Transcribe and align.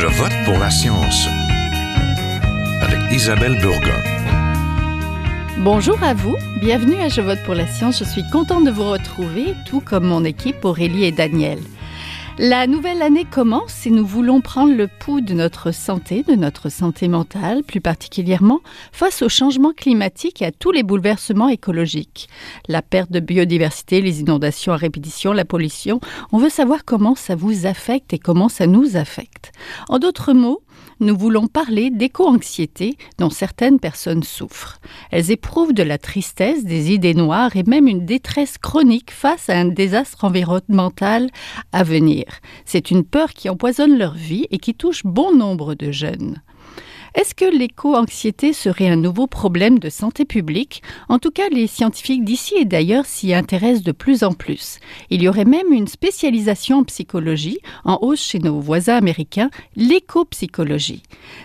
Je 0.00 0.06
vote 0.06 0.32
pour 0.44 0.56
la 0.60 0.70
science 0.70 1.26
avec 2.80 3.00
Isabelle 3.10 3.58
Burgon. 3.60 4.00
Bonjour 5.58 6.00
à 6.04 6.14
vous, 6.14 6.36
bienvenue 6.60 7.00
à 7.00 7.08
Je 7.08 7.20
vote 7.20 7.42
pour 7.44 7.54
la 7.54 7.66
science. 7.66 7.98
Je 7.98 8.04
suis 8.04 8.22
contente 8.30 8.64
de 8.64 8.70
vous 8.70 8.88
retrouver, 8.88 9.56
tout 9.66 9.80
comme 9.80 10.04
mon 10.04 10.24
équipe 10.24 10.64
Aurélie 10.64 11.02
et 11.02 11.10
Daniel. 11.10 11.58
La 12.40 12.68
nouvelle 12.68 13.02
année 13.02 13.24
commence 13.24 13.84
et 13.84 13.90
nous 13.90 14.06
voulons 14.06 14.40
prendre 14.40 14.72
le 14.72 14.86
pouls 14.86 15.20
de 15.20 15.34
notre 15.34 15.72
santé, 15.72 16.22
de 16.22 16.36
notre 16.36 16.68
santé 16.68 17.08
mentale 17.08 17.64
plus 17.64 17.80
particulièrement, 17.80 18.60
face 18.92 19.22
au 19.22 19.28
changement 19.28 19.72
climatique 19.72 20.40
et 20.40 20.44
à 20.44 20.52
tous 20.52 20.70
les 20.70 20.84
bouleversements 20.84 21.48
écologiques. 21.48 22.28
La 22.68 22.80
perte 22.80 23.10
de 23.10 23.18
biodiversité, 23.18 24.00
les 24.00 24.20
inondations 24.20 24.72
à 24.72 24.76
répétition, 24.76 25.32
la 25.32 25.44
pollution, 25.44 25.98
on 26.30 26.38
veut 26.38 26.48
savoir 26.48 26.84
comment 26.84 27.16
ça 27.16 27.34
vous 27.34 27.66
affecte 27.66 28.12
et 28.12 28.20
comment 28.20 28.48
ça 28.48 28.68
nous 28.68 28.96
affecte. 28.96 29.50
En 29.88 29.98
d'autres 29.98 30.32
mots, 30.32 30.62
nous 31.00 31.16
voulons 31.16 31.46
parler 31.46 31.90
d'éco-anxiété 31.90 32.96
dont 33.18 33.30
certaines 33.30 33.78
personnes 33.78 34.22
souffrent. 34.22 34.80
Elles 35.10 35.30
éprouvent 35.30 35.72
de 35.72 35.82
la 35.82 35.98
tristesse, 35.98 36.64
des 36.64 36.92
idées 36.92 37.14
noires 37.14 37.56
et 37.56 37.62
même 37.62 37.88
une 37.88 38.04
détresse 38.04 38.58
chronique 38.58 39.10
face 39.10 39.48
à 39.48 39.58
un 39.58 39.66
désastre 39.66 40.24
environnemental 40.24 41.30
à 41.72 41.82
venir. 41.82 42.24
C'est 42.64 42.90
une 42.90 43.04
peur 43.04 43.32
qui 43.32 43.48
empoisonne 43.48 43.98
leur 43.98 44.14
vie 44.14 44.46
et 44.50 44.58
qui 44.58 44.74
touche 44.74 45.04
bon 45.04 45.34
nombre 45.34 45.74
de 45.74 45.92
jeunes. 45.92 46.42
Est-ce 47.14 47.34
que 47.34 47.44
l'éco-anxiété 47.44 48.52
serait 48.52 48.88
un 48.88 48.96
nouveau 48.96 49.26
problème 49.26 49.78
de 49.78 49.88
santé 49.88 50.24
publique? 50.24 50.82
En 51.08 51.18
tout 51.18 51.30
cas, 51.30 51.48
les 51.50 51.66
scientifiques 51.66 52.24
d'ici 52.24 52.54
et 52.56 52.64
d'ailleurs 52.64 53.06
s'y 53.06 53.32
intéressent 53.34 53.82
de 53.82 53.92
plus 53.92 54.24
en 54.24 54.32
plus. 54.32 54.78
Il 55.10 55.22
y 55.22 55.28
aurait 55.28 55.44
même 55.44 55.72
une 55.72 55.88
spécialisation 55.88 56.78
en 56.78 56.84
psychologie, 56.84 57.58
en 57.84 57.98
hausse 58.02 58.20
chez 58.20 58.38
nos 58.38 58.60
voisins 58.60 58.96
américains, 58.96 59.50
l'éco-psychologie. 59.76 61.02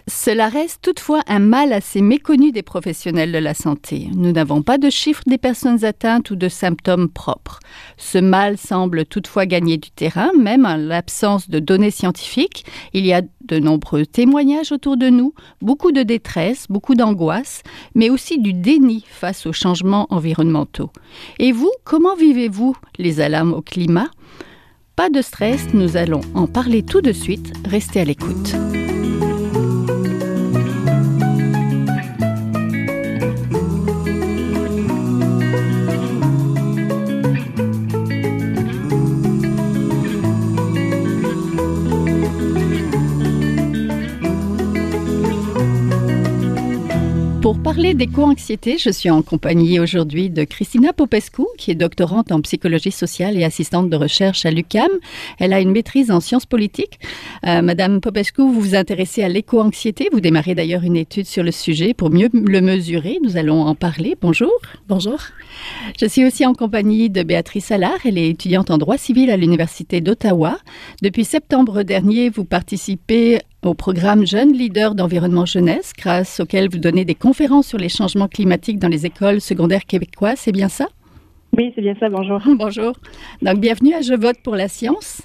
Cela 0.07 0.49
reste 0.49 0.81
toutefois 0.81 1.21
un 1.27 1.39
mal 1.39 1.73
assez 1.73 2.01
méconnu 2.01 2.51
des 2.51 2.63
professionnels 2.63 3.31
de 3.31 3.37
la 3.37 3.53
santé. 3.53 4.09
Nous 4.15 4.31
n'avons 4.31 4.61
pas 4.61 4.77
de 4.77 4.89
chiffres 4.89 5.23
des 5.27 5.37
personnes 5.37 5.85
atteintes 5.85 6.31
ou 6.31 6.35
de 6.35 6.49
symptômes 6.49 7.09
propres. 7.09 7.59
Ce 7.97 8.17
mal 8.17 8.57
semble 8.57 9.05
toutefois 9.05 9.45
gagner 9.45 9.77
du 9.77 9.91
terrain, 9.91 10.31
même 10.37 10.65
en 10.65 10.75
l'absence 10.75 11.49
de 11.49 11.59
données 11.59 11.91
scientifiques. 11.91 12.65
Il 12.93 13.05
y 13.05 13.13
a 13.13 13.21
de 13.45 13.59
nombreux 13.59 14.05
témoignages 14.05 14.71
autour 14.71 14.97
de 14.97 15.09
nous, 15.09 15.33
beaucoup 15.63 15.91
de 15.91 16.03
détresse, 16.03 16.67
beaucoup 16.69 16.93
d'angoisse, 16.93 17.63
mais 17.95 18.09
aussi 18.09 18.39
du 18.39 18.53
déni 18.53 19.03
face 19.09 19.47
aux 19.47 19.53
changements 19.53 20.07
environnementaux. 20.11 20.91
Et 21.39 21.51
vous, 21.51 21.71
comment 21.83 22.15
vivez-vous 22.15 22.75
les 22.99 23.19
alarmes 23.21 23.53
au 23.53 23.61
climat? 23.61 24.09
Pas 24.95 25.09
de 25.09 25.21
stress, 25.21 25.73
nous 25.73 25.97
allons 25.97 26.21
en 26.35 26.45
parler 26.45 26.83
tout 26.83 27.01
de 27.01 27.11
suite, 27.11 27.53
restez 27.65 28.01
à 28.01 28.05
l'écoute. 28.05 28.53
Parler 47.75 47.95
d'éco-anxiété, 47.95 48.77
je 48.77 48.91
suis 48.91 49.09
en 49.09 49.23
compagnie 49.23 49.79
aujourd'hui 49.79 50.29
de 50.29 50.43
Christina 50.43 50.93
Popescu, 50.93 51.41
qui 51.57 51.71
est 51.71 51.75
doctorante 51.75 52.31
en 52.31 52.39
psychologie 52.41 52.91
sociale 52.91 53.35
et 53.35 53.43
assistante 53.43 53.89
de 53.89 53.95
recherche 53.95 54.45
à 54.45 54.51
l'UCAM. 54.51 54.91
Elle 55.39 55.53
a 55.53 55.59
une 55.59 55.71
maîtrise 55.71 56.11
en 56.11 56.19
sciences 56.19 56.45
politiques. 56.45 56.99
Euh, 57.47 57.63
Madame 57.63 57.99
Popescu, 57.99 58.43
vous 58.43 58.61
vous 58.61 58.75
intéressez 58.75 59.23
à 59.23 59.27
l'éco-anxiété. 59.27 60.07
Vous 60.11 60.21
démarrez 60.21 60.53
d'ailleurs 60.53 60.83
une 60.83 60.95
étude 60.95 61.25
sur 61.25 61.41
le 61.41 61.49
sujet 61.49 61.95
pour 61.95 62.11
mieux 62.11 62.29
le 62.31 62.61
mesurer. 62.61 63.17
Nous 63.23 63.37
allons 63.37 63.63
en 63.63 63.73
parler. 63.73 64.15
Bonjour. 64.21 64.53
Bonjour. 64.87 65.17
Je 65.99 66.05
suis 66.05 66.25
aussi 66.25 66.45
en 66.45 66.53
compagnie 66.53 67.09
de 67.09 67.23
Béatrice 67.23 67.71
Allard. 67.71 68.05
Elle 68.05 68.19
est 68.19 68.29
étudiante 68.29 68.69
en 68.69 68.77
droit 68.77 68.99
civil 68.99 69.31
à 69.31 69.37
l'Université 69.37 69.99
d'Ottawa. 69.99 70.59
Depuis 71.01 71.25
septembre 71.25 71.81
dernier, 71.81 72.29
vous 72.29 72.45
participez 72.45 73.39
au 73.65 73.73
programme 73.73 74.25
Jeunes 74.25 74.53
leaders 74.53 74.95
d'environnement 74.95 75.45
jeunesse, 75.45 75.93
grâce 75.97 76.39
auquel 76.39 76.69
vous 76.69 76.79
donnez 76.79 77.05
des 77.05 77.15
conférences 77.15 77.67
sur 77.67 77.77
les 77.77 77.89
changements 77.89 78.27
climatiques 78.27 78.79
dans 78.79 78.87
les 78.87 79.05
écoles 79.05 79.41
secondaires 79.41 79.85
québécoises. 79.85 80.39
C'est 80.39 80.51
bien 80.51 80.69
ça? 80.69 80.87
Oui, 81.55 81.71
c'est 81.75 81.81
bien 81.81 81.95
ça. 81.99 82.09
Bonjour. 82.09 82.41
Bonjour. 82.57 82.93
Donc, 83.43 83.59
bienvenue 83.59 83.93
à 83.93 84.01
Je 84.01 84.15
vote 84.15 84.37
pour 84.43 84.55
la 84.55 84.67
science. 84.67 85.21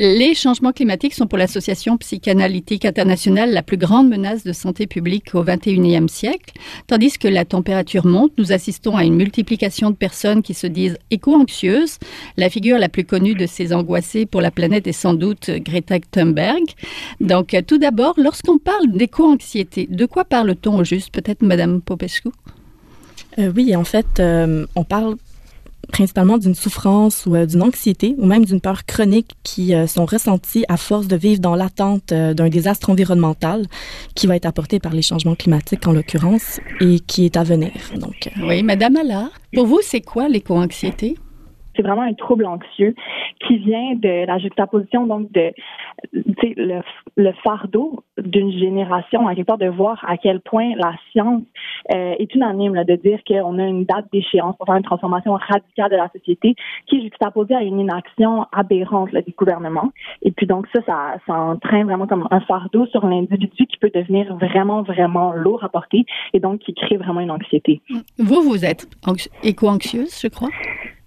Les 0.00 0.34
changements 0.34 0.72
climatiques 0.72 1.14
sont 1.14 1.26
pour 1.26 1.38
l'Association 1.38 1.96
psychanalytique 1.98 2.84
internationale 2.84 3.52
la 3.52 3.62
plus 3.62 3.76
grande 3.76 4.08
menace 4.08 4.42
de 4.42 4.52
santé 4.52 4.88
publique 4.88 5.34
au 5.36 5.44
21e 5.44 6.08
siècle. 6.08 6.54
Tandis 6.88 7.16
que 7.18 7.28
la 7.28 7.44
température 7.44 8.06
monte, 8.06 8.32
nous 8.38 8.52
assistons 8.52 8.96
à 8.96 9.04
une 9.04 9.14
multiplication 9.14 9.90
de 9.90 9.96
personnes 9.96 10.42
qui 10.42 10.54
se 10.54 10.66
disent 10.66 10.98
éco-anxieuses. 11.12 11.98
La 12.36 12.50
figure 12.50 12.78
la 12.78 12.88
plus 12.88 13.04
connue 13.04 13.34
de 13.34 13.46
ces 13.46 13.72
angoissés 13.72 14.26
pour 14.26 14.40
la 14.40 14.50
planète 14.50 14.88
est 14.88 14.92
sans 14.92 15.14
doute 15.14 15.48
Greta 15.48 16.00
Thunberg. 16.00 16.64
Donc, 17.20 17.56
tout 17.68 17.78
d'abord, 17.78 18.14
lorsqu'on 18.16 18.58
parle 18.58 18.88
d'éco-anxiété, 18.92 19.86
de 19.88 20.06
quoi 20.06 20.24
parle-t-on 20.24 20.78
au 20.78 20.84
juste 20.84 21.12
Peut-être 21.14 21.42
Madame 21.42 21.80
Popescu? 21.82 22.30
Euh, 23.38 23.52
Oui, 23.54 23.76
en 23.76 23.84
fait, 23.84 24.18
euh, 24.18 24.66
on 24.74 24.84
parle 24.84 25.16
principalement 25.92 26.38
d'une 26.38 26.54
souffrance 26.54 27.26
ou 27.26 27.34
euh, 27.34 27.46
d'une 27.46 27.62
anxiété 27.62 28.14
ou 28.18 28.26
même 28.26 28.44
d'une 28.44 28.60
peur 28.60 28.84
chronique 28.86 29.30
qui 29.42 29.74
euh, 29.74 29.86
sont 29.86 30.06
ressenties 30.06 30.64
à 30.68 30.76
force 30.76 31.08
de 31.08 31.16
vivre 31.16 31.40
dans 31.40 31.54
l'attente 31.54 32.12
euh, 32.12 32.34
d'un 32.34 32.48
désastre 32.48 32.90
environnemental 32.90 33.66
qui 34.14 34.26
va 34.26 34.36
être 34.36 34.46
apporté 34.46 34.78
par 34.78 34.92
les 34.92 35.02
changements 35.02 35.34
climatiques 35.34 35.86
en 35.86 35.92
l'occurrence 35.92 36.60
et 36.80 37.00
qui 37.00 37.24
est 37.24 37.36
à 37.36 37.44
venir. 37.44 37.72
Donc, 37.96 38.30
oui, 38.42 38.62
Madame 38.62 38.96
Allard, 38.96 39.30
pour 39.52 39.66
vous, 39.66 39.80
c'est 39.82 40.00
quoi 40.00 40.28
l'éco-anxiété? 40.28 41.16
C'est 41.78 41.86
vraiment 41.86 42.02
un 42.02 42.14
trouble 42.14 42.44
anxieux 42.44 42.94
qui 43.46 43.58
vient 43.58 43.94
de 43.94 44.26
la 44.26 44.38
juxtaposition 44.38 45.06
donc 45.06 45.30
de 45.32 45.52
le, 47.16 47.32
fardeau 47.44 48.02
d'une 48.18 48.50
génération 48.50 49.28
à 49.28 49.34
quelque 49.34 49.46
part 49.46 49.58
de 49.58 49.68
voir 49.68 50.04
à 50.06 50.16
quel 50.16 50.40
point 50.40 50.74
la 50.76 50.92
science 51.10 51.42
euh, 51.94 52.14
est 52.18 52.34
unanime 52.34 52.74
là, 52.74 52.84
de 52.84 52.96
dire 52.96 53.20
qu'on 53.26 53.58
a 53.58 53.64
une 53.64 53.84
date 53.84 54.06
d'échéance 54.12 54.56
pour 54.56 54.66
faire 54.66 54.76
une 54.76 54.82
transformation 54.82 55.34
radicale 55.34 55.90
de 55.90 55.96
la 55.96 56.08
société 56.08 56.56
qui 56.86 56.96
est 56.96 57.02
juxtaposée 57.02 57.54
à 57.54 57.62
une 57.62 57.78
inaction 57.78 58.46
aberrante 58.52 59.10
du 59.14 59.32
gouvernement 59.36 59.92
et 60.22 60.32
puis 60.32 60.46
donc 60.46 60.66
ça, 60.74 60.80
ça 60.84 61.14
ça 61.26 61.34
entraîne 61.34 61.84
vraiment 61.84 62.06
comme 62.06 62.26
un 62.30 62.40
fardeau 62.40 62.86
sur 62.86 63.06
l'individu 63.06 63.66
qui 63.66 63.76
peut 63.78 63.90
devenir 63.94 64.34
vraiment 64.36 64.82
vraiment 64.82 65.32
lourd 65.32 65.62
à 65.62 65.68
porter 65.68 66.04
et 66.32 66.40
donc 66.40 66.60
qui 66.60 66.74
crée 66.74 66.96
vraiment 66.96 67.20
une 67.20 67.30
anxiété. 67.30 67.80
Vous 68.18 68.42
vous 68.42 68.64
êtes 68.64 68.88
éco-anxieuse, 69.42 70.18
je 70.20 70.28
crois? 70.28 70.48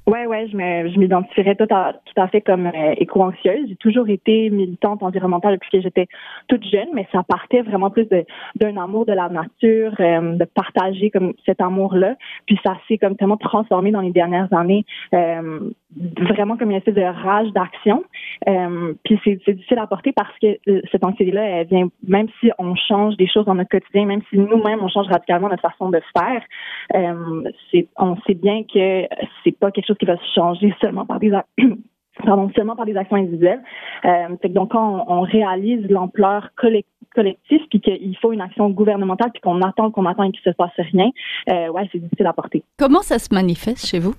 Ouais, 0.08 0.26
ouais, 0.26 0.48
je 0.48 0.98
m'identifierais 0.98 1.56
tout 1.56 1.68
à, 1.70 1.94
tout 1.94 2.20
à 2.20 2.28
fait 2.28 2.42
comme 2.42 2.66
euh, 2.66 2.94
éco-anxieuse. 2.98 3.68
J'ai 3.70 3.76
toujours 3.76 4.10
été 4.10 4.50
militante 4.50 5.04
environnementale 5.04 5.54
depuis 5.54 5.70
que 5.70 5.82
j'étais 5.82 6.08
toute 6.48 6.64
jeune, 6.66 6.88
mais 6.94 7.08
ça 7.12 7.22
partait 7.22 7.62
vraiment 7.62 7.92
plus 7.92 8.08
d'un 8.56 8.78
amour 8.78 9.06
de 9.06 9.14
la 9.14 9.30
nature, 9.30 9.94
euh, 10.00 10.36
de 10.38 10.44
partager 10.46 11.12
comme 11.12 11.34
cet 11.46 11.62
amour-là. 11.62 12.16
Puis 12.48 12.60
ça 12.66 12.78
s'est 12.88 12.98
comme 12.98 13.16
tellement 13.16 13.38
transformé 13.38 13.92
dans 13.92 14.02
les 14.02 14.10
dernières 14.10 14.52
années, 14.52 14.86
euh, 15.14 15.70
vraiment 16.20 16.58
comme 16.58 16.72
une 16.72 16.78
espèce 16.78 16.96
de 16.96 17.02
rage 17.02 17.52
d'action. 17.54 18.04
Euh, 18.50 18.94
puis 19.04 19.20
c'est, 19.24 19.40
difficile 19.54 19.78
à 19.78 19.86
porter 19.86 20.14
parce 20.14 20.34
que 20.40 20.58
cette 20.92 21.04
anxiété-là, 21.04 21.44
elle 21.44 21.68
vient 21.68 21.90
même 22.08 22.28
si 22.40 22.50
on 22.58 22.74
change 22.76 23.18
des 23.18 23.28
choses 23.28 23.46
dans 23.46 23.56
notre 23.56 23.70
quotidien, 23.70 24.06
même 24.06 24.22
si 24.32 24.38
nous-mêmes 24.40 24.80
on 24.82 24.88
change 24.88 25.08
radicalement 25.08 25.48
notre 25.48 25.62
façon 25.62 25.92
de 25.92 26.02
faire. 26.18 26.42
on 27.98 28.16
sait 28.26 28.34
bien 28.34 28.64
que 28.64 29.08
c'est 29.44 29.58
pas 29.58 29.70
quelque 29.70 29.86
chose 29.86 29.91
qui 29.96 30.06
va 30.06 30.18
se 30.18 30.34
changer 30.34 30.74
seulement 30.82 31.06
par 31.06 31.20
des 31.20 31.32
pardon, 32.26 32.50
seulement 32.56 32.76
par 32.76 32.86
des 32.86 32.96
actions 32.96 33.18
individuelles. 33.18 33.62
Euh, 34.06 34.50
donc 34.50 34.72
quand 34.72 35.06
on, 35.08 35.22
réalise 35.22 35.88
l'ampleur 35.90 36.50
collective 36.56 37.62
puis 37.70 37.82
qu'il 37.82 38.18
faut 38.22 38.32
une 38.32 38.42
action 38.42 38.70
gouvernementale 38.70 39.32
puis 39.32 39.42
qu'on 39.42 39.62
attend 39.62 39.92
qu'on 39.92 40.06
attend 40.06 40.24
et 40.24 40.32
qu'il 40.32 40.42
se 40.42 40.56
passe 40.56 40.72
rien, 40.78 41.10
euh, 41.50 41.70
ouais, 41.70 41.88
c'est 41.92 42.00
difficile 42.00 42.28
à 42.28 42.34
porter. 42.34 42.64
Comment 42.78 43.02
ça 43.02 43.20
se 43.20 43.34
manifeste 43.34 43.86
chez 43.86 44.00
vous? 44.00 44.14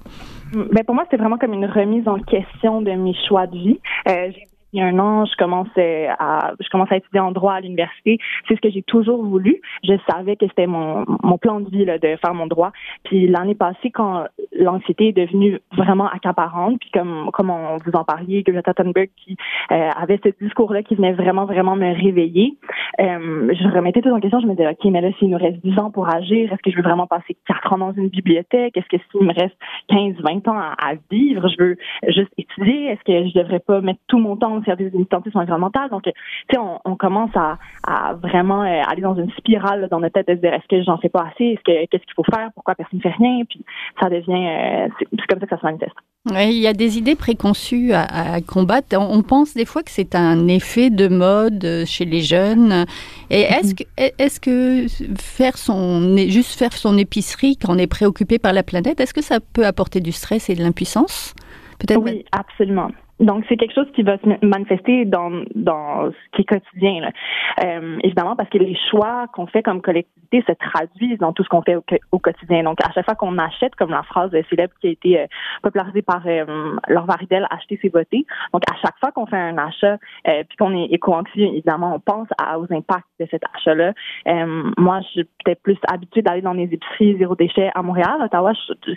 Ben 0.53 0.85
pour 0.85 0.95
moi, 0.95 1.05
c'était 1.05 1.17
vraiment 1.17 1.39
comme 1.39 1.55
une 1.55 1.67
remise 1.67 2.07
en 2.07 2.19
question 2.19 2.83
de 2.83 2.91
mes 2.93 3.15
choix 3.27 3.47
de 3.47 3.57
vie. 3.57 3.81
Euh, 4.09 4.31
il 4.73 4.81
y 4.81 4.83
a 4.83 4.87
un 4.87 4.99
an, 4.99 5.27
je 5.27 5.37
commençais 5.37 6.09
à, 6.19 6.55
je 6.59 6.69
commençais 6.71 6.95
à 6.95 6.97
étudier 6.99 7.21
en 7.21 7.31
droit 7.31 7.55
à 7.55 7.61
l'université. 7.61 8.19
C'est 8.49 8.57
ce 8.57 8.61
que 8.61 8.71
j'ai 8.71 8.83
toujours 8.83 9.23
voulu. 9.23 9.61
Je 9.85 9.95
savais 10.11 10.37
que 10.37 10.47
c'était 10.47 10.67
mon, 10.67 11.05
mon 11.23 11.37
plan 11.37 11.61
de 11.61 11.69
vie 11.69 11.85
là, 11.85 11.99
de 11.99 12.17
faire 12.17 12.33
mon 12.33 12.47
droit. 12.47 12.73
Puis 13.05 13.29
l'année 13.29 13.55
passée, 13.55 13.91
quand 13.91 14.25
l'anxiété 14.53 15.09
est 15.09 15.13
devenue 15.13 15.59
vraiment 15.77 16.09
accaparante, 16.09 16.79
puis 16.81 16.91
comme 16.91 17.31
comme 17.33 17.51
on 17.51 17.77
vous 17.85 17.93
en 17.93 18.05
parliez, 18.05 18.43
Greta 18.43 18.73
Thunberg 18.73 19.11
qui 19.17 19.37
euh, 19.71 19.91
avait 19.95 20.19
ce 20.25 20.31
discours-là 20.43 20.83
qui 20.83 20.95
venait 20.95 21.13
vraiment 21.13 21.45
vraiment 21.45 21.77
me 21.77 21.95
réveiller, 21.95 22.57
euh, 23.01 23.53
je 23.55 23.69
remettais 23.69 24.01
tout 24.01 24.11
en 24.11 24.21
question. 24.21 24.41
Je 24.41 24.47
me 24.47 24.55
disais 24.55 24.69
ok, 24.69 24.85
mais 24.87 25.03
là 25.03 25.11
s'il 25.19 25.29
nous 25.29 25.39
reste 25.39 25.63
10 25.63 25.79
ans 25.79 25.91
pour 25.91 26.09
agir, 26.09 26.51
est-ce 26.51 26.63
que 26.63 26.71
je 26.71 26.77
veux 26.77 26.83
vraiment 26.83 27.07
passer 27.07 27.37
4 27.47 27.75
ans 27.75 27.79
dans 27.79 27.93
une 27.93 28.09
bibliothèque? 28.09 28.77
Est-ce 28.77 28.89
que 28.89 29.03
s'il 29.11 29.27
me 29.27 29.35
reste 29.35 29.57
15, 29.89 30.15
20 30.23 30.49
ans 30.49 30.59
à, 30.59 30.75
à 30.79 30.95
vivre, 31.11 31.47
je 31.49 31.63
veux 31.63 31.77
juste 32.09 32.33
étudier? 32.39 32.87
Est-ce 32.87 33.05
que 33.05 33.29
je 33.29 33.39
devrais 33.39 33.61
pas 33.61 33.83
mettre 33.83 34.01
tout 34.09 34.19
mon 34.19 34.37
temps 34.37 34.62
de 34.63 34.67
faire 34.67 34.77
des 34.77 34.91
militantisme 34.91 35.39
environnemental. 35.39 35.91
Donc, 35.91 36.05
tu 36.05 36.13
sais, 36.51 36.59
on, 36.59 36.81
on, 36.85 36.97
commence 36.97 37.31
à, 37.35 37.59
à 37.87 38.15
vraiment 38.15 38.63
euh, 38.63 38.83
aller 38.89 39.03
dans 39.03 39.15
une 39.15 39.31
spirale 39.33 39.89
dans 39.91 40.01
notre 40.01 40.15
tête 40.15 40.29
de 40.29 40.35
se 40.35 40.41
dire 40.41 40.55
est-ce 40.55 40.69
que 40.69 40.83
j'en 40.83 40.99
fais 40.99 41.09
pas 41.09 41.27
assez, 41.33 41.45
est-ce 41.45 41.63
que 41.63 41.87
qu'est-ce 41.87 42.05
qu'il 42.05 42.15
faut 42.15 42.25
faire, 42.25 42.51
pourquoi 42.55 42.75
personne 42.75 42.99
ne 42.99 43.03
fait 43.03 43.17
rien, 43.17 43.45
puis 43.49 43.65
ça 44.01 44.09
devient, 44.09 44.31
euh, 44.31 44.89
c'est 44.99 45.27
comme 45.27 45.41
ça 45.41 45.47
que 45.47 45.55
ça 45.55 45.61
se 45.61 45.67
manifeste. 45.67 45.97
Il 46.31 46.59
y 46.59 46.69
a 46.69 46.73
des 46.73 46.99
idées 46.99 47.17
préconçues 47.17 47.93
à, 47.93 48.35
à 48.35 48.41
combattre. 48.41 48.97
On, 48.97 49.19
on, 49.19 49.23
pense 49.23 49.55
des 49.55 49.65
fois 49.65 49.83
que 49.83 49.91
c'est 49.91 50.15
un 50.15 50.47
effet 50.47 50.91
de 50.91 51.09
mode 51.09 51.85
chez 51.85 52.05
les 52.05 52.21
jeunes. 52.21 52.85
Et 53.29 53.43
mm-hmm. 53.43 53.59
est-ce 53.59 53.75
que, 53.75 53.85
est-ce 53.97 54.41
que 54.41 54.87
faire 55.21 55.59
son, 55.59 56.17
juste 56.17 56.59
faire 56.59 56.73
son 56.73 56.97
épicerie 56.97 57.57
quand 57.57 57.75
on 57.75 57.79
est 57.79 57.89
préoccupé 57.89 58.39
par 58.39 58.53
la 58.53 58.63
planète, 58.63 59.01
est-ce 59.01 59.15
que 59.15 59.23
ça 59.23 59.39
peut 59.41 59.67
apporter 59.67 60.01
du 60.01 60.13
stress 60.13 60.49
et 60.49 60.55
de 60.55 60.63
l'impuissance? 60.63 61.35
Peut-être. 61.79 62.01
Oui, 62.01 62.25
absolument. 62.33 62.91
Donc, 63.21 63.45
c'est 63.49 63.57
quelque 63.57 63.75
chose 63.75 63.91
qui 63.95 64.03
va 64.03 64.19
se 64.19 64.45
manifester 64.45 65.05
dans, 65.05 65.31
dans 65.55 66.11
ce 66.11 66.17
qui 66.33 66.43
est 66.43 66.45
quotidien. 66.45 67.01
Là. 67.01 67.11
Euh, 67.65 67.99
évidemment, 68.03 68.37
parce 68.37 68.49
que 68.49 68.59
les 68.59 68.77
choix 68.91 69.27
qu'on 69.33 69.47
fait 69.47 69.63
comme 69.63 69.81
collectivité 69.81 70.43
se 70.47 70.53
traduisent 70.53 71.19
dans 71.19 71.33
tout 71.33 71.45
ce 71.45 71.49
qu'on 71.49 71.63
fait 71.63 71.77
au, 71.77 71.85
au, 72.11 72.19
quotidien. 72.19 72.63
Donc, 72.65 72.79
à 72.85 72.91
chaque 72.93 73.05
fois 73.05 73.15
qu'on 73.15 73.39
achète, 73.39 73.75
comme 73.77 73.91
la 73.91 74.03
phrase 74.03 74.31
célèbre 74.49 74.73
qui 74.81 74.89
a 74.89 74.91
été 74.91 75.21
euh, 75.21 75.27
popularisée 75.63 76.03
par 76.03 76.23
euh, 76.27 76.77
Laure 76.89 77.07
Varidel, 77.07 77.47
acheter, 77.51 77.79
c'est 77.81 77.93
voter. 77.93 78.25
Donc, 78.53 78.63
à 78.71 78.75
chaque 78.77 78.99
fois 78.99 79.13
qu'on 79.13 79.27
fait 79.27 79.37
un 79.37 79.59
achat, 79.59 79.99
euh, 80.29 80.43
puis 80.49 80.57
qu'on 80.57 80.75
est 80.75 80.87
éco-anxieux, 80.87 81.45
évidemment, 81.45 81.95
on 81.95 82.01
pense 82.01 82.29
à, 82.39 82.59
aux 82.59 82.67
impacts 82.73 83.07
de 83.21 83.27
cet 83.31 83.43
achat-là. 83.55 83.93
Euh, 84.29 84.71
moi, 84.79 85.01
je 85.03 85.09
suis 85.09 85.25
peut-être 85.45 85.63
plus 85.63 85.79
habituée 85.89 86.23
d'aller 86.23 86.43
dans 86.43 86.55
les 86.55 86.65
épiceries 86.65 87.17
zéro 87.19 87.37
déchet 87.37 87.71
à 87.75 87.83
Montréal. 87.83 88.17
Ottawa, 88.21 88.53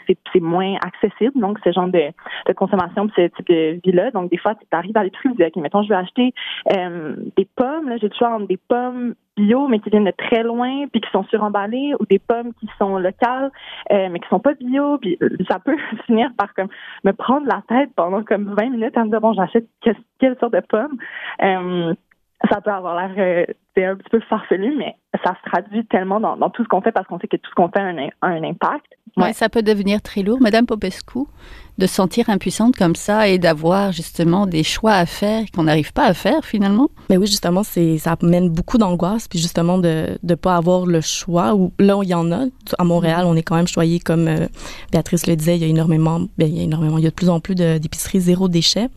c'est 0.08 0.40
moins 0.40 0.76
accessible. 0.86 1.40
Donc, 1.40 1.60
ce 1.64 1.72
genre 1.72 1.88
de, 1.88 2.12
de 2.48 2.54
consommation, 2.54 3.08
ce 3.16 3.28
type 3.28 3.48
de 3.48 3.80
vie-là. 3.84 4.05
Donc, 4.12 4.32
des 4.32 4.38
fois, 4.38 4.56
tu 4.56 4.66
arrives 4.72 4.98
à 4.98 5.04
tu 5.10 5.34
dis, 5.34 5.44
OK, 5.44 5.56
mettons, 5.58 5.84
je 5.84 5.90
vais 5.90 5.96
acheter 5.96 6.34
euh, 6.76 7.16
des 7.38 7.48
pommes. 7.56 7.90
Là, 7.90 7.98
j'ai 7.98 8.08
le 8.08 8.16
choix 8.18 8.30
entre 8.30 8.48
des 8.48 8.58
pommes 8.58 9.16
bio, 9.38 9.68
mais 9.68 9.80
qui 9.80 9.90
viennent 9.90 10.06
de 10.06 10.14
très 10.18 10.44
loin, 10.44 10.88
puis 10.92 11.02
qui 11.02 11.10
sont 11.12 11.24
suremballées, 11.26 11.94
ou 12.00 12.06
des 12.06 12.20
pommes 12.20 12.54
qui 12.60 12.68
sont 12.78 12.98
locales, 12.98 13.52
euh, 13.92 14.08
mais 14.10 14.20
qui 14.20 14.30
sont 14.30 14.40
pas 14.40 14.54
bio. 14.54 14.98
Puis 14.98 15.18
ça 15.50 15.60
peut 15.60 15.76
finir 16.06 16.30
par 16.38 16.54
comme 16.54 16.70
me 17.04 17.12
prendre 17.12 17.48
la 17.48 17.62
tête 17.68 17.90
pendant 17.96 18.24
comme 18.24 18.54
20 18.56 18.70
minutes 18.70 18.98
à 18.98 19.04
me 19.04 19.10
dire, 19.10 19.22
bon, 19.22 19.34
j'achète 19.34 19.66
quelle, 19.82 20.38
sorte 20.40 20.54
de 20.54 20.62
pommes. 20.62 20.98
Euh, 21.44 21.94
ça 22.50 22.62
peut 22.62 22.72
avoir 22.72 22.96
l'air 22.96 23.16
euh, 23.18 23.54
c'est 23.76 23.86
un 23.86 23.96
petit 23.96 24.10
peu 24.10 24.20
farfelu, 24.30 24.74
mais 24.78 24.96
ça 25.24 25.36
se 25.36 25.50
traduit 25.50 25.86
tellement 25.88 26.20
dans, 26.20 26.38
dans 26.38 26.50
tout 26.50 26.64
ce 26.64 26.68
qu'on 26.68 26.82
fait 26.82 26.92
parce 26.92 27.08
qu'on 27.08 27.20
sait 27.20 27.28
que 27.28 27.38
tout 27.38 27.50
ce 27.50 27.56
qu'on 27.56 27.70
fait 27.70 27.80
a 27.80 27.84
un, 27.84 27.98
a 27.98 28.28
un 28.28 28.44
impact. 28.44 28.86
Ouais. 29.18 29.34
ça 29.34 29.48
peut 29.48 29.64
devenir 29.64 30.02
très 30.02 30.24
lourd. 30.24 30.40
Madame 30.42 30.66
Popescu, 30.66 31.20
de 31.78 31.88
sentir 31.88 32.30
impuissante 32.30 32.76
comme 32.76 32.96
ça 32.96 33.28
et 33.30 33.38
d'avoir 33.38 33.92
justement 33.92 34.46
des 34.46 34.64
choix 34.64 34.94
à 34.94 35.06
faire 35.06 35.44
qu'on 35.54 35.64
n'arrive 35.64 35.94
pas 35.94 36.06
à 36.06 36.14
faire 36.14 36.44
finalement. 36.44 36.90
Mais 37.10 37.18
oui, 37.18 37.28
justement, 37.28 37.64
c'est 37.64 37.98
ça 37.98 38.16
amène 38.22 38.50
beaucoup 38.50 38.78
d'angoisse 38.78 39.28
puis 39.28 39.40
justement 39.40 39.78
de 39.78 40.18
ne 40.22 40.36
pas 40.36 40.56
avoir 40.56 40.86
le 40.86 41.02
choix. 41.02 41.56
Ou 41.56 41.72
là, 41.80 41.98
il 42.04 42.10
y 42.10 42.14
en 42.14 42.32
a. 42.32 42.46
À 42.78 42.84
Montréal, 42.84 43.26
on 43.26 43.36
est 43.36 43.44
quand 43.44 43.56
même 43.56 43.68
choyé 43.68 44.00
comme 44.00 44.28
euh, 44.28 44.48
Béatrice 44.92 45.28
le 45.28 45.36
disait. 45.36 45.56
Il 45.56 45.62
y 45.62 45.66
a 45.66 45.68
énormément, 45.68 46.20
bien, 46.38 46.48
il 46.48 46.58
y 46.58 46.60
a 46.60 46.64
énormément, 46.64 46.98
il 46.98 47.04
y 47.04 47.08
a 47.08 47.10
de 47.10 47.16
plus 47.16 47.30
en 47.30 47.40
plus 47.40 47.56
d'épiceries 47.56 48.20
zéro 48.20 48.50
déchet. 48.50 48.90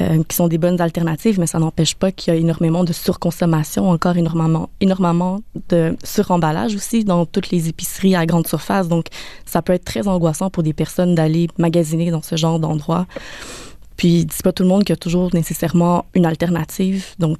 Euh, 0.00 0.22
qui 0.26 0.34
sont 0.34 0.48
des 0.48 0.56
bonnes 0.56 0.80
alternatives, 0.80 1.38
mais 1.38 1.46
ça 1.46 1.58
n'empêche 1.58 1.94
pas 1.94 2.10
qu'il 2.12 2.32
y 2.32 2.36
a 2.36 2.40
énormément 2.40 2.82
de 2.82 2.94
surconsommation, 2.94 3.90
encore 3.90 4.16
énormément, 4.16 4.70
énormément 4.80 5.40
de 5.68 5.98
suremballage 6.02 6.74
aussi 6.74 7.04
dans 7.04 7.26
toutes 7.26 7.50
les 7.50 7.68
épiceries 7.68 8.16
à 8.16 8.24
grande 8.24 8.46
surface. 8.46 8.88
Donc, 8.88 9.08
ça 9.44 9.60
peut 9.60 9.74
être 9.74 9.84
très 9.84 10.08
angoissant 10.08 10.48
pour 10.48 10.62
des 10.62 10.72
personnes 10.72 11.14
d'aller 11.14 11.48
magasiner 11.58 12.10
dans 12.10 12.22
ce 12.22 12.36
genre 12.36 12.58
d'endroit. 12.58 13.06
Puis, 13.98 14.26
c'est 14.30 14.42
pas 14.42 14.52
tout 14.52 14.62
le 14.62 14.70
monde 14.70 14.84
qui 14.84 14.92
a 14.92 14.96
toujours 14.96 15.28
nécessairement 15.34 16.06
une 16.14 16.24
alternative. 16.24 17.08
Donc, 17.18 17.38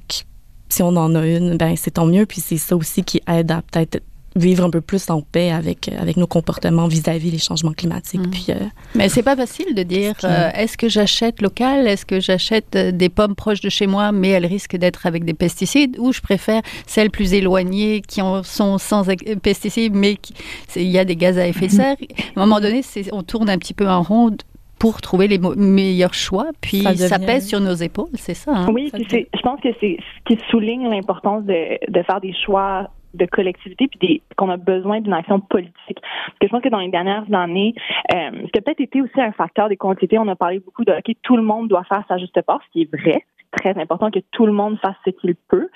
si 0.69 0.83
on 0.83 0.95
en 0.95 1.15
a 1.15 1.25
une, 1.25 1.57
ben 1.57 1.75
c'est 1.75 1.91
tant 1.91 2.05
mieux. 2.05 2.27
Puis, 2.27 2.39
c'est 2.39 2.57
ça 2.57 2.75
aussi 2.75 3.03
qui 3.03 3.19
aide 3.27 3.49
à 3.49 3.63
peut-être 3.63 4.03
vivre 4.35 4.63
un 4.63 4.69
peu 4.69 4.81
plus 4.81 5.09
en 5.09 5.21
paix 5.21 5.51
avec 5.51 5.89
avec 5.99 6.17
nos 6.17 6.27
comportements 6.27 6.87
vis-à-vis 6.87 7.31
les 7.31 7.37
changements 7.37 7.73
climatiques. 7.73 8.27
Mmh. 8.27 8.31
Puis, 8.31 8.45
euh, 8.49 8.55
mais 8.95 9.09
c'est 9.09 9.23
pas 9.23 9.35
facile 9.35 9.75
de 9.75 9.83
dire 9.83 10.15
euh, 10.23 10.49
est-ce 10.55 10.77
que 10.77 10.89
j'achète 10.89 11.41
local, 11.41 11.87
est-ce 11.87 12.05
que 12.05 12.19
j'achète 12.19 12.75
euh, 12.75 12.91
des 12.91 13.09
pommes 13.09 13.35
proches 13.35 13.61
de 13.61 13.69
chez 13.69 13.87
moi, 13.87 14.11
mais 14.11 14.29
elles 14.29 14.45
risquent 14.45 14.77
d'être 14.77 15.05
avec 15.05 15.23
des 15.25 15.33
pesticides, 15.33 15.97
ou 15.99 16.11
je 16.11 16.21
préfère 16.21 16.61
celles 16.87 17.11
plus 17.11 17.33
éloignées 17.33 18.01
qui 18.01 18.21
en 18.21 18.43
sont 18.43 18.77
sans 18.77 19.07
pesticides, 19.41 19.93
mais 19.93 20.17
il 20.75 20.83
y 20.89 20.97
a 20.97 21.05
des 21.05 21.15
gaz 21.15 21.37
à 21.37 21.47
effet 21.47 21.67
de 21.67 21.71
serre. 21.71 21.95
À 22.35 22.39
un 22.39 22.45
moment 22.45 22.59
donné, 22.59 22.81
on 23.11 23.23
tourne 23.23 23.49
un 23.49 23.57
petit 23.57 23.73
peu 23.73 23.87
en 23.87 24.01
rond 24.01 24.31
pour 24.79 24.99
trouver 25.01 25.27
les 25.27 25.39
meilleurs 25.55 26.13
choix, 26.13 26.47
puis 26.59 26.81
ça, 26.81 26.91
devient... 26.91 27.07
ça 27.07 27.19
pèse 27.19 27.47
sur 27.47 27.61
nos 27.61 27.73
épaules, 27.73 28.09
c'est 28.15 28.33
ça. 28.33 28.51
Hein? 28.53 28.67
Oui, 28.73 28.89
puis 28.91 29.27
je 29.33 29.41
pense 29.41 29.61
que 29.61 29.69
c'est 29.79 29.97
ce 29.97 30.35
qui 30.35 30.41
souligne 30.49 30.89
l'importance 30.89 31.45
de, 31.45 31.79
de 31.89 32.03
faire 32.03 32.19
des 32.19 32.33
choix 32.45 32.89
de 33.13 33.25
collectivité 33.25 33.87
puis 33.87 34.21
qu'on 34.37 34.49
a 34.49 34.57
besoin 34.57 35.01
d'une 35.01 35.13
action 35.13 35.39
politique. 35.39 35.73
Parce 36.01 36.39
que 36.39 36.47
je 36.47 36.51
pense 36.51 36.61
que 36.61 36.69
dans 36.69 36.79
les 36.79 36.89
dernières 36.89 37.25
années, 37.33 37.73
euh, 38.13 38.31
ce 38.45 38.51
qui 38.51 38.59
a 38.59 38.61
peut-être 38.61 38.81
été 38.81 39.01
aussi 39.01 39.21
un 39.21 39.31
facteur 39.31 39.69
des 39.69 39.77
collectivités, 39.77 40.19
on 40.19 40.27
a 40.27 40.35
parlé 40.35 40.59
beaucoup 40.59 40.83
de 40.83 40.91
OK, 40.91 41.15
tout 41.21 41.37
le 41.37 41.43
monde 41.43 41.67
doit 41.67 41.83
faire 41.83 42.03
sa 42.07 42.17
juste 42.17 42.41
part, 42.41 42.61
ce 42.67 42.71
qui 42.71 42.81
est 42.83 42.95
vrai, 42.95 43.23
très 43.55 43.77
important 43.79 44.11
que 44.11 44.19
tout 44.31 44.45
le 44.45 44.51
monde 44.51 44.77
fasse 44.79 44.95
ce 45.05 45.11
qu'il 45.11 45.35
peut. 45.35 45.69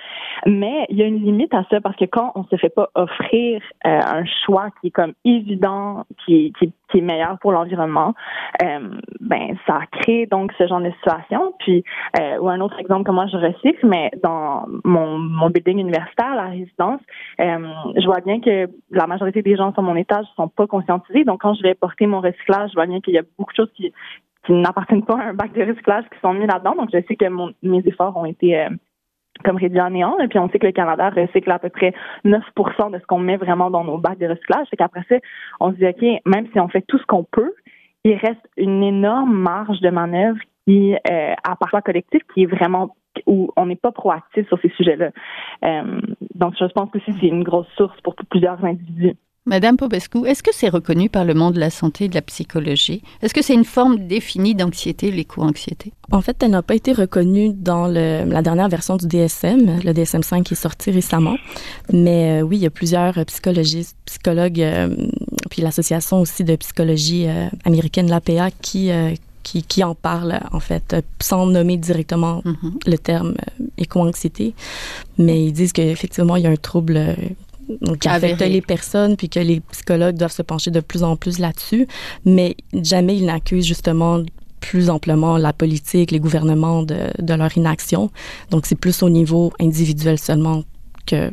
Mais 0.45 0.85
il 0.89 0.97
y 0.97 1.03
a 1.03 1.05
une 1.05 1.23
limite 1.23 1.53
à 1.53 1.63
ça 1.69 1.81
parce 1.81 1.95
que 1.95 2.05
quand 2.05 2.31
on 2.35 2.43
se 2.45 2.55
fait 2.57 2.69
pas 2.69 2.89
offrir 2.95 3.61
euh, 3.85 3.99
un 4.03 4.23
choix 4.45 4.69
qui 4.81 4.87
est 4.87 4.91
comme 4.91 5.13
évident, 5.25 6.05
qui, 6.25 6.53
qui, 6.59 6.71
qui 6.89 6.97
est 6.97 7.01
meilleur 7.01 7.37
pour 7.39 7.51
l'environnement, 7.51 8.13
euh, 8.63 8.79
ben 9.19 9.55
ça 9.65 9.79
crée 9.91 10.25
donc 10.25 10.51
ce 10.57 10.67
genre 10.67 10.81
de 10.81 10.91
situation. 10.91 11.53
Puis 11.59 11.83
euh, 12.19 12.37
ou 12.39 12.49
un 12.49 12.59
autre 12.61 12.79
exemple 12.79 13.03
que 13.03 13.11
moi 13.11 13.27
je 13.27 13.37
recycle, 13.37 13.85
mais 13.85 14.11
dans 14.23 14.65
mon, 14.83 15.17
mon 15.17 15.49
building 15.49 15.79
universitaire, 15.79 16.35
la 16.35 16.47
résidence, 16.47 17.01
je 17.39 18.05
vois 18.05 18.21
bien 18.21 18.39
que 18.39 18.69
la 18.91 19.07
majorité 19.07 19.41
des 19.41 19.55
gens 19.55 19.73
sur 19.73 19.81
mon 19.81 19.95
étage 19.95 20.25
sont 20.35 20.47
pas 20.47 20.67
conscientisés. 20.67 21.23
Donc 21.23 21.41
quand 21.41 21.53
je 21.53 21.63
vais 21.63 21.73
porter 21.73 22.07
mon 22.07 22.21
recyclage, 22.21 22.69
je 22.69 22.75
vois 22.75 22.85
bien 22.85 23.01
qu'il 23.01 23.13
y 23.13 23.17
a 23.17 23.23
beaucoup 23.37 23.51
de 23.51 23.57
choses 23.57 23.71
qui 23.75 23.91
qui 24.47 24.53
n'appartiennent 24.53 25.03
pas 25.03 25.19
à 25.19 25.25
un 25.25 25.33
bac 25.33 25.51
de 25.51 25.61
recyclage 25.61 26.05
qui 26.05 26.19
sont 26.21 26.33
mis 26.33 26.47
là-dedans. 26.47 26.75
Donc, 26.75 26.89
je 26.93 26.99
sais 27.07 27.15
que 27.15 27.27
mon, 27.27 27.53
mes 27.61 27.85
efforts 27.85 28.15
ont 28.15 28.25
été 28.25 28.57
euh, 28.57 28.69
comme 29.43 29.57
réduits 29.57 29.81
en 29.81 29.89
néant. 29.89 30.17
Et 30.19 30.27
puis, 30.29 30.39
on 30.39 30.49
sait 30.49 30.57
que 30.57 30.65
le 30.65 30.71
Canada 30.71 31.09
recycle 31.09 31.51
à 31.51 31.59
peu 31.59 31.69
près 31.69 31.93
9% 32.25 32.91
de 32.91 32.99
ce 32.99 33.05
qu'on 33.05 33.19
met 33.19 33.35
vraiment 33.35 33.69
dans 33.69 33.83
nos 33.83 33.97
bacs 33.97 34.17
de 34.17 34.27
recyclage. 34.27 34.65
C'est 34.69 34.77
qu'après 34.77 35.03
ça, 35.09 35.15
on 35.59 35.71
se 35.71 35.75
dit, 35.75 35.85
OK, 35.85 36.01
même 36.25 36.47
si 36.53 36.59
on 36.59 36.69
fait 36.69 36.83
tout 36.87 36.97
ce 36.97 37.05
qu'on 37.05 37.25
peut, 37.25 37.53
il 38.05 38.15
reste 38.15 38.49
une 38.55 38.83
énorme 38.83 39.35
marge 39.35 39.81
de 39.81 39.89
manœuvre 39.89 40.39
qui, 40.65 40.95
euh, 40.95 41.33
à 41.43 41.55
parfois 41.57 41.81
collectif, 41.81 42.21
qui 42.33 42.43
est 42.43 42.47
vraiment 42.47 42.95
où 43.25 43.49
on 43.57 43.65
n'est 43.65 43.75
pas 43.75 43.91
proactif 43.91 44.47
sur 44.47 44.59
ces 44.61 44.69
sujets-là. 44.69 45.09
Euh, 45.65 45.99
donc, 46.35 46.53
je 46.57 46.65
pense 46.65 46.89
que 46.91 46.99
c'est 47.05 47.27
une 47.27 47.43
grosse 47.43 47.67
source 47.75 47.99
pour 48.01 48.15
plusieurs 48.29 48.63
individus. 48.63 49.15
Madame 49.47 49.77
Popescu, 49.77 50.27
est-ce 50.27 50.43
que 50.43 50.51
c'est 50.53 50.67
reconnu 50.67 51.09
par 51.09 51.23
le 51.23 51.33
monde 51.33 51.53
de 51.53 51.59
la 51.61 51.69
santé 51.69 52.05
et 52.05 52.07
de 52.09 52.15
la 52.15 52.21
psychologie? 52.21 53.01
Est-ce 53.21 53.33
que 53.33 53.41
c'est 53.41 53.53
une 53.53 53.63
forme 53.63 54.05
définie 54.05 54.55
d'anxiété, 54.55 55.09
l'éco-anxiété? 55.09 55.93
En 56.11 56.19
fait, 56.19 56.43
elle 56.43 56.51
n'a 56.51 56.61
pas 56.61 56.75
été 56.75 56.91
reconnue 56.91 57.53
dans 57.53 57.87
le, 57.87 58.25
la 58.25 58.41
dernière 58.41 58.67
version 58.67 58.97
du 58.97 59.07
DSM, 59.07 59.79
le 59.85 59.93
DSM-5 59.93 60.43
qui 60.43 60.53
est 60.53 60.57
sorti 60.57 60.91
récemment. 60.91 61.37
Mais 61.93 62.41
euh, 62.41 62.41
oui, 62.41 62.57
il 62.57 62.63
y 62.63 62.65
a 62.65 62.69
plusieurs 62.69 63.13
psychologistes, 63.25 63.95
psychologues, 64.03 64.59
euh, 64.59 64.93
puis 65.49 65.61
l'association 65.61 66.19
aussi 66.19 66.43
de 66.43 66.57
psychologie 66.57 67.27
euh, 67.29 67.47
américaine, 67.63 68.09
l'APA, 68.09 68.51
qui, 68.61 68.91
euh, 68.91 69.13
qui, 69.43 69.63
qui, 69.63 69.81
en 69.81 69.95
parle, 69.95 70.41
en 70.51 70.59
fait, 70.59 70.93
sans 71.21 71.45
nommer 71.45 71.77
directement 71.77 72.41
mm 72.43 72.51
-hmm. 72.51 72.89
le 72.91 72.97
terme 72.97 73.33
éco-anxiété. 73.77 74.53
Mais 75.17 75.45
ils 75.45 75.53
disent 75.53 75.71
qu'effectivement, 75.71 76.35
il 76.35 76.43
y 76.43 76.47
a 76.47 76.51
un 76.51 76.61
trouble 76.71 77.15
donc, 77.81 77.99
qui 77.99 78.07
affecte 78.07 78.41
les 78.41 78.61
personnes, 78.61 79.17
puis 79.17 79.29
que 79.29 79.39
les 79.39 79.59
psychologues 79.71 80.15
doivent 80.15 80.31
se 80.31 80.41
pencher 80.41 80.71
de 80.71 80.79
plus 80.79 81.03
en 81.03 81.15
plus 81.15 81.39
là-dessus, 81.39 81.87
mais 82.25 82.55
jamais 82.73 83.17
ils 83.17 83.25
n'accusent 83.25 83.65
justement 83.65 84.21
plus 84.59 84.89
amplement 84.89 85.37
la 85.37 85.53
politique, 85.53 86.11
les 86.11 86.19
gouvernements 86.19 86.83
de, 86.83 87.11
de 87.19 87.33
leur 87.33 87.55
inaction. 87.55 88.09
Donc, 88.51 88.65
c'est 88.65 88.75
plus 88.75 89.03
au 89.03 89.09
niveau 89.09 89.53
individuel 89.59 90.17
seulement 90.17 90.63
que 91.05 91.31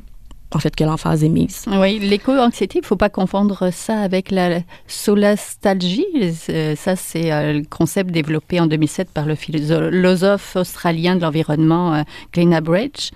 en 0.54 0.60
fait 0.60 0.76
que 0.76 0.84
l'emphase 0.84 1.24
est 1.24 1.28
mise. 1.28 1.64
Oui, 1.66 1.98
l'éco-anxiété, 1.98 2.78
il 2.78 2.82
ne 2.82 2.86
faut 2.86 2.96
pas 2.96 3.08
confondre 3.08 3.72
ça 3.72 3.98
avec 3.98 4.30
la 4.30 4.60
solastalgie. 4.86 6.06
Ça, 6.76 6.94
c'est 6.94 7.52
le 7.52 7.64
concept 7.64 8.10
développé 8.10 8.60
en 8.60 8.66
2007 8.66 9.10
par 9.10 9.26
le 9.26 9.34
philosophe 9.34 10.54
australien 10.54 11.16
de 11.16 11.22
l'environnement 11.22 12.04
Glenn 12.32 12.54
Abridge. 12.54 13.10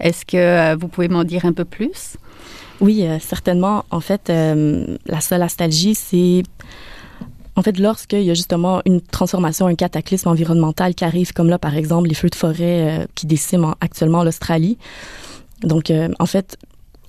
Est-ce 0.00 0.24
que 0.24 0.74
vous 0.76 0.88
pouvez 0.88 1.08
m'en 1.08 1.24
dire 1.24 1.44
un 1.44 1.52
peu 1.52 1.66
plus? 1.66 2.16
Oui, 2.84 3.06
euh, 3.06 3.18
certainement. 3.18 3.86
En 3.90 4.00
fait, 4.00 4.28
euh, 4.28 4.98
la 5.06 5.22
solastalgie, 5.22 5.94
c'est 5.94 6.42
en 7.56 7.62
fait 7.62 7.78
lorsqu'il 7.78 8.24
y 8.24 8.30
a 8.30 8.34
justement 8.34 8.82
une 8.84 9.00
transformation, 9.00 9.66
un 9.66 9.74
cataclysme 9.74 10.28
environnemental 10.28 10.94
qui 10.94 11.02
arrive, 11.02 11.32
comme 11.32 11.48
là, 11.48 11.58
par 11.58 11.74
exemple, 11.76 12.08
les 12.08 12.14
feux 12.14 12.28
de 12.28 12.34
forêt 12.34 12.58
euh, 13.00 13.06
qui 13.14 13.26
déciment 13.26 13.74
actuellement 13.80 14.22
l'Australie. 14.22 14.76
Donc, 15.62 15.90
euh, 15.90 16.10
en 16.18 16.26
fait, 16.26 16.58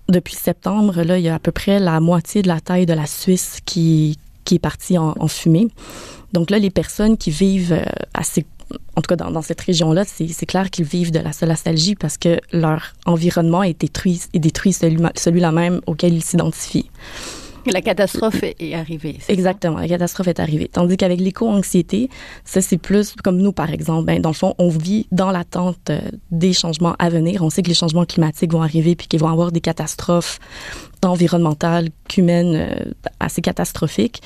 depuis 0.08 0.36
septembre, 0.36 1.01
là, 1.01 1.17
il 1.17 1.25
y 1.25 1.29
a 1.29 1.36
à 1.36 1.39
peu 1.39 1.51
près 1.51 1.77
la 1.82 2.00
moitié 2.00 2.41
de 2.41 2.48
la 2.48 2.62
taille 2.62 2.86
de 2.86 2.94
la 2.94 3.05
Suisse 3.05 3.60
qui, 3.65 4.17
qui 4.46 4.55
est 4.55 4.60
partie 4.60 4.98
en, 4.98 5.13
en 5.20 5.27
fumée. 5.27 5.67
Donc 6.32 6.51
là, 6.51 6.58
les 6.58 6.70
personnes 6.70 7.17
qui 7.17 7.32
vivent 7.32 7.84
à 8.13 8.24
ces, 8.24 8.46
en 8.96 9.02
tout 9.02 9.08
cas 9.08 9.16
dans, 9.16 9.42
cette 9.42 9.62
région-là, 9.62 10.04
c'est 10.06 10.46
clair 10.46 10.70
qu'ils 10.70 10.86
vivent 10.86 11.12
de 11.12 11.20
la 11.20 11.34
solastalgie 11.34 11.96
parce 11.96 12.18
que 12.18 12.40
leur 12.52 12.94
environnement 13.06 13.64
est 13.64 13.80
détruit, 13.80 14.22
est 14.34 14.40
détruit 14.40 14.74
celui-là 14.74 15.52
même 15.52 15.82
auquel 15.86 16.14
ils 16.14 16.24
s'identifient. 16.24 16.90
La 17.68 17.82
catastrophe 17.82 18.44
est 18.44 18.76
arrivée. 18.76 19.18
Exactement, 19.28 19.80
la 19.80 19.88
catastrophe 19.88 20.28
est 20.28 20.40
arrivée. 20.40 20.70
Tandis 20.72 20.98
qu'avec 20.98 21.20
l'éco-anxiété, 21.20 22.10
ça 22.44 22.62
c'est 22.62 22.78
plus 22.78 23.16
comme 23.24 23.38
nous 23.38 23.54
par 23.54 23.72
exemple. 23.72 24.06
Ben, 24.06 24.22
dans 24.22 24.30
le 24.30 24.36
fond, 24.36 24.54
on 24.60 24.70
vit 24.70 25.08
dans 25.12 25.32
l'attente 25.32 25.90
euh, 25.90 26.00
des 26.30 26.54
changements 26.54 26.96
à 27.00 27.10
venir. 27.10 27.42
On 27.42 27.50
sait 27.50 27.64
que 27.64 27.68
les 27.68 27.74
changements 27.74 28.06
climatiques 28.06 28.52
vont 28.52 28.62
arriver 28.62 28.96
puis 28.96 29.08
qu'ils 29.08 29.20
vont 29.20 29.30
avoir 29.30 29.52
des 29.52 29.62
catastrophes 29.62 30.40
environnementales 31.04 31.90
qu'humaines 32.08 32.56
euh, 32.56 32.92
assez 33.20 33.42
catastrophiques. 33.42 34.22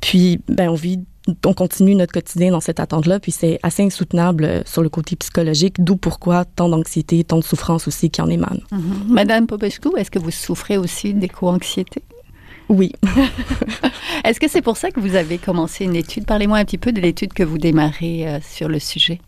Puis, 0.00 0.40
ben, 0.48 0.68
on 0.68 0.74
vit 0.74 1.00
on 1.46 1.54
continue 1.54 1.94
notre 1.94 2.12
quotidien 2.12 2.52
dans 2.52 2.60
cette 2.60 2.80
attente-là, 2.80 3.20
puis 3.20 3.32
c'est 3.32 3.58
assez 3.62 3.82
insoutenable 3.82 4.44
euh, 4.44 4.62
sur 4.64 4.82
le 4.82 4.88
côté 4.88 5.16
psychologique, 5.16 5.82
d'où 5.82 5.96
pourquoi 5.96 6.44
tant 6.44 6.68
d'anxiété, 6.68 7.24
tant 7.24 7.38
de 7.38 7.44
souffrance 7.44 7.88
aussi 7.88 8.10
qui 8.10 8.20
en 8.20 8.28
émanent. 8.28 8.60
Mm-hmm. 8.72 9.08
Madame 9.08 9.46
Popescu, 9.46 9.88
est-ce 9.96 10.10
que 10.10 10.18
vous 10.18 10.30
souffrez 10.30 10.76
aussi 10.76 11.14
d'éco-anxiété? 11.14 12.02
Oui. 12.70 12.92
Est-ce 14.24 14.38
que 14.38 14.48
c'est 14.48 14.62
pour 14.62 14.76
ça 14.76 14.92
que 14.92 15.00
vous 15.00 15.16
avez 15.16 15.38
commencé 15.38 15.84
une 15.84 15.96
étude? 15.96 16.24
Parlez-moi 16.24 16.56
un 16.58 16.64
petit 16.64 16.78
peu 16.78 16.92
de 16.92 17.00
l'étude 17.00 17.32
que 17.32 17.42
vous 17.42 17.58
démarrez 17.58 18.28
euh, 18.28 18.38
sur 18.40 18.68
le 18.68 18.78
sujet. 18.78 19.20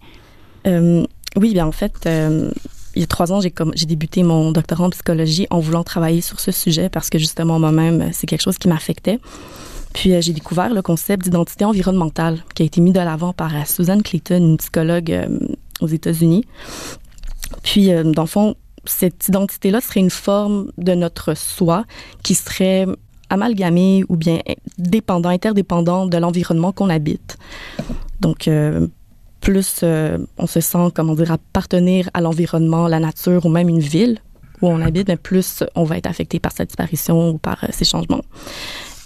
Euh, 0.66 1.04
oui, 1.34 1.52
bien 1.52 1.66
en 1.66 1.72
fait, 1.72 2.06
euh, 2.06 2.52
il 2.94 3.00
y 3.00 3.02
a 3.02 3.08
trois 3.08 3.32
ans, 3.32 3.40
j'ai, 3.40 3.52
j'ai 3.74 3.86
débuté 3.86 4.22
mon 4.22 4.52
doctorat 4.52 4.84
en 4.84 4.90
psychologie 4.90 5.48
en 5.50 5.58
voulant 5.58 5.82
travailler 5.82 6.20
sur 6.20 6.38
ce 6.38 6.52
sujet 6.52 6.88
parce 6.88 7.10
que 7.10 7.18
justement 7.18 7.58
moi-même, 7.58 8.10
c'est 8.12 8.28
quelque 8.28 8.42
chose 8.42 8.58
qui 8.58 8.68
m'affectait. 8.68 9.18
Puis 9.94 10.20
j'ai 10.20 10.32
découvert 10.32 10.72
le 10.72 10.82
concept 10.82 11.24
d'identité 11.24 11.64
environnementale 11.64 12.42
qui 12.54 12.62
a 12.62 12.66
été 12.66 12.80
mis 12.80 12.92
de 12.92 13.00
l'avant 13.00 13.32
par 13.32 13.52
Susan 13.66 14.00
Clayton, 14.00 14.38
une 14.38 14.56
psychologue 14.56 15.28
aux 15.80 15.86
États-Unis. 15.86 16.44
Puis, 17.62 17.90
dans 18.04 18.22
le 18.22 18.28
fond, 18.28 18.56
cette 18.84 19.28
identité-là 19.28 19.80
serait 19.80 20.00
une 20.00 20.10
forme 20.10 20.72
de 20.78 20.94
notre 20.94 21.34
soi 21.36 21.84
qui 22.22 22.34
serait 22.34 22.86
amalgamé 23.32 24.04
ou 24.08 24.16
bien 24.16 24.40
dépendant, 24.78 25.30
interdépendant 25.30 26.06
de 26.06 26.18
l'environnement 26.18 26.72
qu'on 26.72 26.90
habite. 26.90 27.38
Donc, 28.20 28.46
euh, 28.46 28.86
plus 29.40 29.80
euh, 29.82 30.18
on 30.38 30.46
se 30.46 30.60
sent, 30.60 30.88
comment 30.94 31.14
dire, 31.14 31.32
appartenir 31.32 32.10
à 32.14 32.20
l'environnement, 32.20 32.88
la 32.88 33.00
nature 33.00 33.46
ou 33.46 33.48
même 33.48 33.68
une 33.68 33.80
ville 33.80 34.18
où 34.60 34.68
on 34.68 34.80
habite, 34.80 35.12
plus 35.16 35.64
on 35.74 35.82
va 35.82 35.98
être 35.98 36.06
affecté 36.06 36.38
par 36.38 36.52
cette 36.52 36.68
disparition 36.68 37.30
ou 37.30 37.38
par 37.38 37.64
euh, 37.64 37.68
ces 37.72 37.84
changements. 37.84 38.22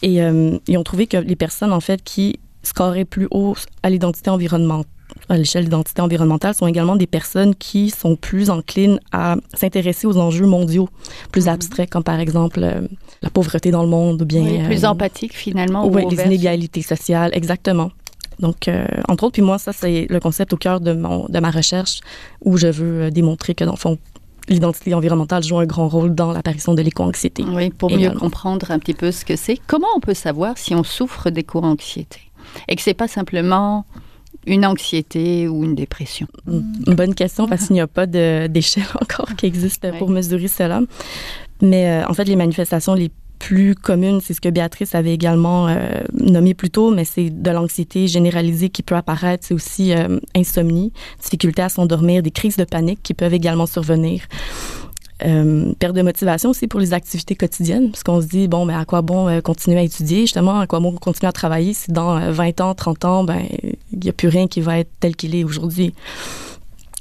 Et 0.02 0.18
ils 0.18 0.78
ont 0.78 0.82
trouvé 0.82 1.06
que 1.06 1.16
les 1.16 1.36
personnes, 1.36 1.72
en 1.72 1.80
fait, 1.80 2.02
qui 2.02 2.38
scoraient 2.62 3.04
plus 3.04 3.28
haut 3.30 3.54
à 3.82 3.90
l'identité 3.90 4.30
environnementale, 4.30 4.90
à 5.28 5.36
l'échelle 5.36 5.64
d'identité 5.64 6.02
environnementale 6.02 6.54
sont 6.54 6.66
également 6.66 6.96
des 6.96 7.06
personnes 7.06 7.54
qui 7.54 7.90
sont 7.90 8.16
plus 8.16 8.50
enclines 8.50 9.00
à 9.12 9.36
s'intéresser 9.54 10.06
aux 10.06 10.18
enjeux 10.18 10.46
mondiaux, 10.46 10.88
plus 11.32 11.46
mhm. 11.46 11.52
abstraits, 11.52 11.90
comme 11.90 12.04
par 12.04 12.20
exemple 12.20 12.60
euh, 12.62 12.86
la 13.22 13.30
pauvreté 13.30 13.70
dans 13.70 13.82
le 13.82 13.88
monde 13.88 14.22
ou 14.22 14.24
bien... 14.24 14.64
plus 14.66 14.84
euh, 14.84 14.88
empathiques 14.88 15.34
finalement. 15.34 15.86
Oui, 15.86 16.04
les 16.10 16.22
inégalités 16.24 16.82
sociales, 16.82 17.30
exactement. 17.34 17.90
Donc, 18.38 18.68
euh, 18.68 18.86
entre 19.08 19.24
autres, 19.24 19.32
puis 19.32 19.42
moi, 19.42 19.58
ça, 19.58 19.72
c'est 19.72 20.06
le 20.10 20.20
concept 20.20 20.52
au 20.52 20.58
cœur 20.58 20.80
de, 20.80 20.92
mon, 20.92 21.26
de 21.26 21.38
ma 21.40 21.50
recherche 21.50 22.00
où 22.44 22.58
je 22.58 22.66
veux 22.66 23.10
démontrer 23.10 23.54
que, 23.54 23.64
dans 23.64 23.72
le 23.72 23.78
fond, 23.78 23.98
l'identité 24.48 24.94
environnementale 24.94 25.42
joue 25.42 25.58
un 25.58 25.66
grand 25.66 25.88
rôle 25.88 26.14
dans 26.14 26.32
l'apparition 26.32 26.74
de 26.74 26.82
l'éco-anxiété. 26.82 27.44
Oui, 27.46 27.70
pour 27.70 27.90
mieux 27.90 28.10
comprendre 28.10 28.70
un 28.70 28.78
petit 28.78 28.94
peu 28.94 29.12
ce 29.12 29.24
que 29.24 29.36
c'est. 29.36 29.58
Comment 29.66 29.88
on 29.96 30.00
peut 30.00 30.14
savoir 30.14 30.56
si 30.58 30.74
on 30.74 30.84
souffre 30.84 31.30
d'éco-anxiété 31.30 32.20
et 32.68 32.76
que 32.76 32.82
c'est 32.82 32.94
pas 32.94 33.08
simplement 33.08 33.84
une 34.46 34.64
anxiété 34.64 35.48
ou 35.48 35.64
une 35.64 35.74
dépression? 35.74 36.26
Une 36.46 36.94
bonne 36.94 37.14
question 37.14 37.48
parce 37.48 37.66
qu'il 37.66 37.74
n'y 37.74 37.80
a 37.80 37.86
pas 37.86 38.06
d'échelle 38.48 38.86
encore 39.00 39.34
qui 39.36 39.46
existe 39.46 39.86
pour 39.98 40.08
mesurer 40.08 40.48
cela. 40.48 40.80
Mais 41.62 41.88
euh, 41.88 42.08
en 42.08 42.14
fait, 42.14 42.24
les 42.24 42.36
manifestations 42.36 42.94
les 42.94 43.10
plus 43.38 43.74
communes, 43.74 44.20
c'est 44.20 44.34
ce 44.34 44.40
que 44.40 44.48
Béatrice 44.48 44.94
avait 44.94 45.12
également 45.14 45.68
euh, 45.68 45.88
nommé 46.12 46.54
plus 46.54 46.70
tôt, 46.70 46.90
mais 46.90 47.04
c'est 47.04 47.30
de 47.30 47.50
l'anxiété 47.50 48.08
généralisée 48.08 48.68
qui 48.68 48.82
peut 48.82 48.96
apparaître. 48.96 49.44
C'est 49.46 49.54
aussi 49.54 49.92
euh, 49.92 50.18
insomnie, 50.34 50.92
difficulté 51.22 51.62
à 51.62 51.68
s'endormir, 51.68 52.22
des 52.22 52.30
crises 52.30 52.56
de 52.56 52.64
panique 52.64 53.00
qui 53.02 53.14
peuvent 53.14 53.34
également 53.34 53.66
survenir. 53.66 54.22
Euh, 55.24 55.72
perte 55.78 55.94
de 55.94 56.02
motivation 56.02 56.50
aussi 56.50 56.66
pour 56.66 56.78
les 56.78 56.92
activités 56.92 57.34
quotidiennes, 57.34 57.90
parce 57.90 58.02
qu'on 58.02 58.20
se 58.20 58.26
dit, 58.26 58.48
bon, 58.48 58.66
mais 58.66 58.74
ben, 58.74 58.80
à 58.80 58.84
quoi 58.84 59.00
bon 59.00 59.40
continuer 59.40 59.78
à 59.78 59.82
étudier, 59.82 60.22
justement, 60.22 60.60
à 60.60 60.66
quoi 60.66 60.80
bon 60.80 60.92
continuer 60.92 61.28
à 61.28 61.32
travailler 61.32 61.72
si 61.72 61.90
dans 61.90 62.18
20 62.30 62.60
euh, 62.60 62.64
ans, 62.64 62.74
30 62.74 63.04
ans, 63.06 63.24
ben, 63.24 63.40
il 63.92 63.98
n'y 63.98 64.10
a 64.10 64.12
plus 64.12 64.28
rien 64.28 64.46
qui 64.46 64.60
va 64.60 64.78
être 64.78 64.90
tel 65.00 65.16
qu'il 65.16 65.34
est 65.34 65.44
aujourd'hui. 65.44 65.94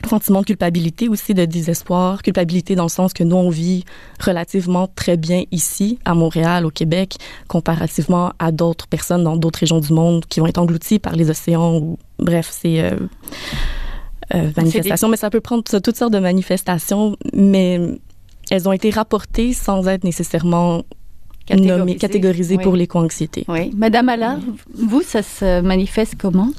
Sentiment 0.07 0.41
de 0.41 0.45
culpabilité 0.45 1.09
aussi, 1.09 1.33
de 1.33 1.45
désespoir, 1.45 2.21
culpabilité 2.21 2.75
dans 2.75 2.83
le 2.83 2.89
sens 2.89 3.13
que 3.13 3.23
nous, 3.23 3.35
on 3.35 3.49
vit 3.49 3.83
relativement 4.19 4.87
très 4.87 5.17
bien 5.17 5.43
ici, 5.51 5.99
à 6.05 6.13
Montréal, 6.13 6.65
au 6.65 6.69
Québec, 6.69 7.15
comparativement 7.47 8.31
à 8.39 8.51
d'autres 8.51 8.87
personnes 8.87 9.23
dans 9.23 9.35
d'autres 9.35 9.59
régions 9.59 9.79
du 9.79 9.93
monde 9.93 10.25
qui 10.25 10.39
vont 10.39 10.47
être 10.47 10.59
englouties 10.59 10.99
par 10.99 11.15
les 11.15 11.29
océans. 11.29 11.77
Ou, 11.77 11.97
bref, 12.19 12.49
c'est... 12.51 12.81
Euh, 12.81 14.51
manifestations, 14.57 15.07
mais 15.07 15.17
ça 15.17 15.29
peut 15.29 15.41
prendre 15.41 15.63
toutes 15.63 15.95
sortes 15.95 16.13
de 16.13 16.19
manifestations, 16.19 17.15
mais 17.33 17.79
elles 18.49 18.67
ont 18.67 18.71
été 18.71 18.89
rapportées 18.89 19.53
sans 19.53 19.87
être 19.87 20.03
nécessairement 20.03 20.83
catégorisées, 21.45 21.97
catégorisées 21.97 22.57
pour 22.57 22.75
l'éco-anxiété. 22.75 23.45
Oui. 23.47 23.71
Madame 23.75 24.09
Allard, 24.09 24.39
vous, 24.73 25.01
ça 25.01 25.21
se 25.21 25.61
manifeste 25.61 26.15
comment? 26.17 26.49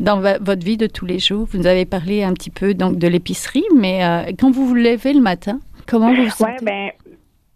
Dans 0.00 0.20
votre 0.20 0.64
vie 0.64 0.76
de 0.76 0.86
tous 0.86 1.06
les 1.06 1.18
jours? 1.18 1.46
Vous 1.50 1.58
nous 1.58 1.66
avez 1.66 1.84
parlé 1.84 2.22
un 2.22 2.32
petit 2.32 2.50
peu 2.50 2.74
donc 2.74 2.98
de 2.98 3.08
l'épicerie, 3.08 3.64
mais 3.76 4.04
euh, 4.04 4.32
quand 4.38 4.50
vous 4.50 4.66
vous 4.66 4.74
levez 4.74 5.12
le 5.12 5.20
matin, 5.20 5.60
comment 5.86 6.12
vous 6.14 6.24
vous 6.24 6.30
sentez? 6.30 6.52
Ouais, 6.52 6.56
ben, 6.62 6.90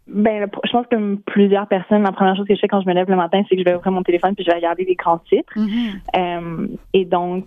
ben, 0.08 0.48
je 0.64 0.70
pense 0.70 0.86
que 0.86 1.14
plusieurs 1.26 1.66
personnes, 1.66 2.02
la 2.02 2.12
première 2.12 2.34
chose 2.36 2.46
que 2.46 2.54
je 2.54 2.60
fais 2.60 2.68
quand 2.68 2.80
je 2.80 2.88
me 2.88 2.94
lève 2.94 3.10
le 3.10 3.16
matin, 3.16 3.42
c'est 3.48 3.56
que 3.56 3.62
je 3.62 3.64
vais 3.64 3.74
ouvrir 3.74 3.92
mon 3.92 4.02
téléphone 4.02 4.34
puis 4.34 4.44
je 4.44 4.50
vais 4.50 4.56
regarder 4.56 4.84
les 4.84 4.94
grands 4.94 5.18
titres. 5.18 5.52
Mm-hmm. 5.56 6.00
Euh, 6.16 6.66
et 6.94 7.04
donc, 7.04 7.46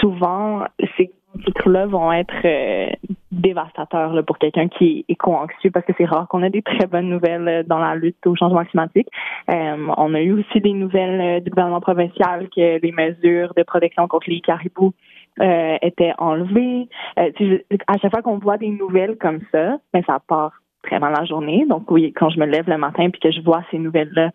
souvent, 0.00 0.64
ces 0.96 1.12
titres-là 1.44 1.86
vont 1.86 2.12
être 2.12 2.34
euh, 2.44 2.90
dévastateurs 3.32 4.12
là, 4.12 4.22
pour 4.22 4.38
quelqu'un 4.38 4.68
qui 4.68 5.00
est 5.08 5.12
éco-anxieux 5.12 5.70
parce 5.70 5.84
que 5.86 5.92
c'est 5.98 6.04
rare 6.04 6.28
qu'on 6.28 6.42
ait 6.42 6.50
des 6.50 6.62
très 6.62 6.86
bonnes 6.86 7.08
nouvelles 7.08 7.48
euh, 7.48 7.62
dans 7.64 7.78
la 7.78 7.94
lutte 7.94 8.24
au 8.26 8.36
changement 8.36 8.64
climatique. 8.64 9.08
on 9.48 10.14
a 10.14 10.20
eu 10.20 10.32
aussi 10.32 10.60
des 10.60 10.72
nouvelles 10.72 11.42
du 11.42 11.50
gouvernement 11.50 11.80
provincial 11.80 12.48
que 12.54 12.80
les 12.80 12.92
mesures 12.92 13.52
de 13.56 13.62
protection 13.62 14.06
contre 14.06 14.30
les 14.30 14.40
caribous 14.40 14.92
étaient 15.40 16.12
enlevées. 16.18 16.88
à 17.16 17.98
chaque 17.98 18.10
fois 18.10 18.22
qu'on 18.22 18.38
voit 18.38 18.58
des 18.58 18.68
nouvelles 18.68 19.16
comme 19.16 19.40
ça, 19.50 19.78
ben, 19.92 20.02
ça 20.06 20.20
part 20.26 20.52
très 20.82 20.98
mal 20.98 21.14
la 21.16 21.24
journée. 21.24 21.64
Donc 21.68 21.90
oui, 21.90 22.12
quand 22.12 22.28
je 22.30 22.38
me 22.38 22.46
lève 22.46 22.68
le 22.68 22.76
matin 22.78 23.08
puis 23.10 23.20
que 23.20 23.30
je 23.30 23.40
vois 23.40 23.64
ces 23.70 23.78
nouvelles-là, 23.78 24.30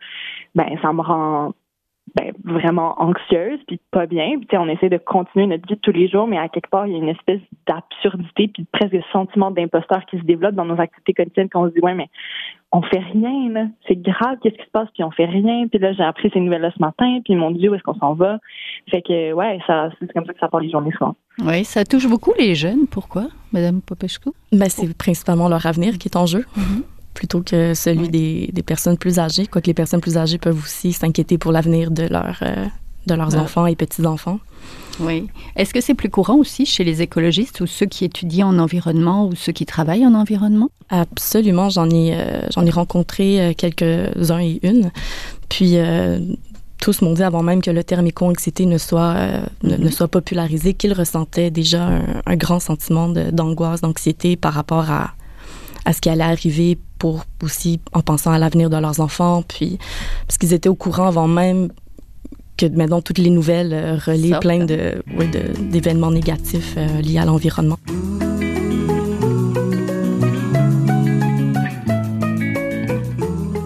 ben 0.56 0.77
ça 0.82 0.94
me 0.94 1.01
rend 1.01 1.54
ben, 2.17 2.33
vraiment 2.43 2.95
anxieuse 3.01 3.59
puis 3.67 3.79
pas 3.91 4.05
bien. 4.05 4.39
Puis, 4.47 4.57
on 4.57 4.67
essaie 4.67 4.89
de 4.89 4.97
continuer 4.97 5.47
notre 5.47 5.67
vie 5.67 5.77
tous 5.79 5.91
les 5.91 6.07
jours, 6.07 6.27
mais 6.27 6.38
à 6.38 6.47
quelque 6.50 6.69
part, 6.69 6.88
il 6.88 6.93
y 6.93 6.95
a 6.95 7.00
une 7.00 7.09
espèce 7.09 7.41
d'absurdité 7.67 8.47
puis 8.47 8.65
presque 8.71 8.93
de 8.93 9.01
sentiment 9.12 9.51
d'imposteur 9.51 10.05
qui 10.09 10.17
se 10.17 10.24
développe 10.24 10.55
dans 10.55 10.65
nos 10.65 10.79
activités 10.79 11.13
quotidiennes 11.13 11.50
quand 11.50 11.63
on 11.63 11.69
se 11.69 11.74
dit 11.74 11.79
ouais 11.81 11.93
mais 11.93 12.09
on 12.71 12.81
fait 12.81 13.00
rien 13.00 13.50
là, 13.50 13.65
c'est 13.88 14.01
grave 14.01 14.38
qu'est-ce 14.41 14.55
qui 14.55 14.65
se 14.65 14.71
passe 14.71 14.89
puis 14.93 15.03
on 15.03 15.12
fait 15.12 15.25
rien. 15.25 15.67
Puis 15.67 15.79
là 15.79 15.93
j'ai 15.93 16.03
appris 16.03 16.29
ces 16.33 16.39
nouvelles 16.39 16.62
là 16.62 16.71
ce 16.75 16.81
matin 16.81 17.19
puis 17.24 17.36
mon 17.36 17.51
Dieu 17.51 17.71
où 17.71 17.75
est-ce 17.75 17.83
qu'on 17.83 17.95
s'en 17.95 18.13
va? 18.13 18.39
Fait 18.89 19.01
que 19.01 19.33
ouais 19.33 19.59
ça 19.67 19.89
c'est 20.00 20.12
comme 20.13 20.25
ça 20.25 20.33
que 20.33 20.39
ça 20.39 20.47
part 20.47 20.62
les 20.62 20.69
journées 20.69 20.91
souvent. 20.97 21.15
Oui, 21.45 21.63
ça 21.65 21.86
touche 21.86 22.07
beaucoup 22.07 22.33
les 22.38 22.55
jeunes. 22.55 22.88
Pourquoi, 22.89 23.27
Madame 23.53 23.81
Popescu? 23.81 24.29
Ben, 24.51 24.69
c'est 24.69 24.97
principalement 24.97 25.50
leur 25.50 25.65
avenir 25.65 25.97
qui 25.97 26.07
est 26.07 26.17
en 26.17 26.25
jeu. 26.25 26.45
Mm-hmm. 26.57 26.97
Plutôt 27.17 27.41
que 27.41 27.74
celui 27.74 28.09
des, 28.09 28.51
des, 28.53 28.62
personnes 28.62 28.95
plus 28.95 29.17
âgées, 29.17 29.47
quoique 29.47 29.65
les 29.65 29.74
personnes 29.74 30.01
plus 30.01 30.17
âgées 30.17 30.38
peuvent 30.38 30.62
aussi 30.63 30.93
s'inquiéter 30.93 31.39
pour 31.39 31.51
l'avenir 31.51 31.89
de, 31.89 32.03
leur, 32.03 32.38
euh, 32.43 32.65
de 33.07 33.15
leurs 33.15 33.36
enfants 33.36 33.65
et 33.65 33.75
petits-enfants. 33.75 34.39
Oui. 35.00 35.27
Est-ce 35.55 35.74
que 35.74 35.81
c'est 35.81 35.95
plus 35.95 36.12
courant 36.12 36.36
aussi 36.36 36.67
chez 36.67 36.83
les 36.83 37.01
écologistes 37.01 37.59
ou 37.59 37.65
ceux 37.65 37.88
qui 37.88 38.05
étudient 38.05 38.47
en 38.47 38.59
environnement 38.59 39.25
ou 39.25 39.36
ceux 39.36 39.51
qui 39.51 39.65
travaillent 39.65 40.05
en 40.05 40.13
environnement? 40.13 40.69
Absolument. 40.89 41.69
J'en 41.69 41.89
ai, 41.89 42.13
euh, 42.13 42.47
j'en 42.53 42.63
ai 42.65 42.69
rencontré 42.69 43.41
euh, 43.41 43.53
quelques-uns 43.57 44.39
et 44.39 44.59
une. 44.62 44.91
Puis, 45.50 45.77
tous 46.79 47.01
m'ont 47.01 47.13
dit 47.13 47.24
avant 47.24 47.41
même 47.41 47.63
que 47.63 47.71
le 47.71 47.83
terme 47.83 48.05
éco-anxiété 48.05 48.67
ne 48.67 48.77
soit 48.77 49.15
euh, 49.15 49.41
ne, 49.63 49.77
mhm. 49.77 49.91
soit 49.91 50.07
popularisé 50.07 50.75
qu'ils 50.75 50.93
ressentaient 50.93 51.50
déjà 51.50 51.89
un, 52.25 52.36
grand 52.36 52.59
sentiment 52.59 53.09
d'angoisse, 53.09 53.81
d'anxiété 53.81 54.36
par 54.36 54.53
rapport 54.53 54.91
à 54.91 55.13
à 55.86 55.93
ce 55.93 56.01
qui 56.01 56.09
allait 56.09 56.24
arriver 56.24 56.77
pour 56.98 57.24
aussi 57.44 57.80
en 57.94 58.01
pensant 58.01 58.32
à 58.32 58.39
l'avenir 58.39 58.70
de 58.70 58.77
leurs 58.77 59.00
enfants, 59.00 59.44
puis 59.48 59.77
parce 60.27 60.38
qu'ils 60.38 60.54
étaient 60.54 60.70
au 60.70 60.75
courant 60.75 61.08
avant 61.08 61.27
même 61.27 61.70
que 62.58 62.66
maintenant 62.66 63.01
toutes 63.01 63.20
les 63.20 63.30
nouvelles 63.30 63.74
euh, 63.74 63.98
relaient 63.98 64.39
plein 64.39 64.66
de 64.66 65.04
d'événements 65.62 66.12
négatifs 66.12 66.74
euh, 66.77 67.01
liés 67.01 67.20
à 67.20 67.25
l'environnement. 67.25 67.77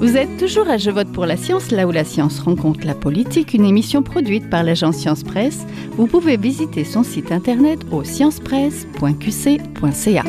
Vous 0.02 0.08
Vous 0.12 0.18
êtes 0.18 0.38
toujours 0.38 0.70
à 0.70 0.78
Je 0.78 0.92
vote 0.92 1.10
pour 1.14 1.26
la 1.26 1.38
science, 1.38 1.72
là 1.72 1.88
où 1.88 1.92
la 1.92 2.04
science 2.04 2.42
rencontre 2.42 2.86
la 2.86 2.96
politique, 2.96 3.54
une 3.54 3.64
émission 3.64 4.04
produite 4.04 4.50
par 4.50 4.62
l'agence 4.62 4.98
Science 4.98 5.24
Presse. 5.24 5.66
Vous 5.96 6.06
pouvez 6.06 6.36
visiter 6.36 6.84
son 6.84 7.04
site 7.04 7.32
internet 7.32 7.80
au 7.92 8.04
sciencepresse.qc.ca. 8.04 10.24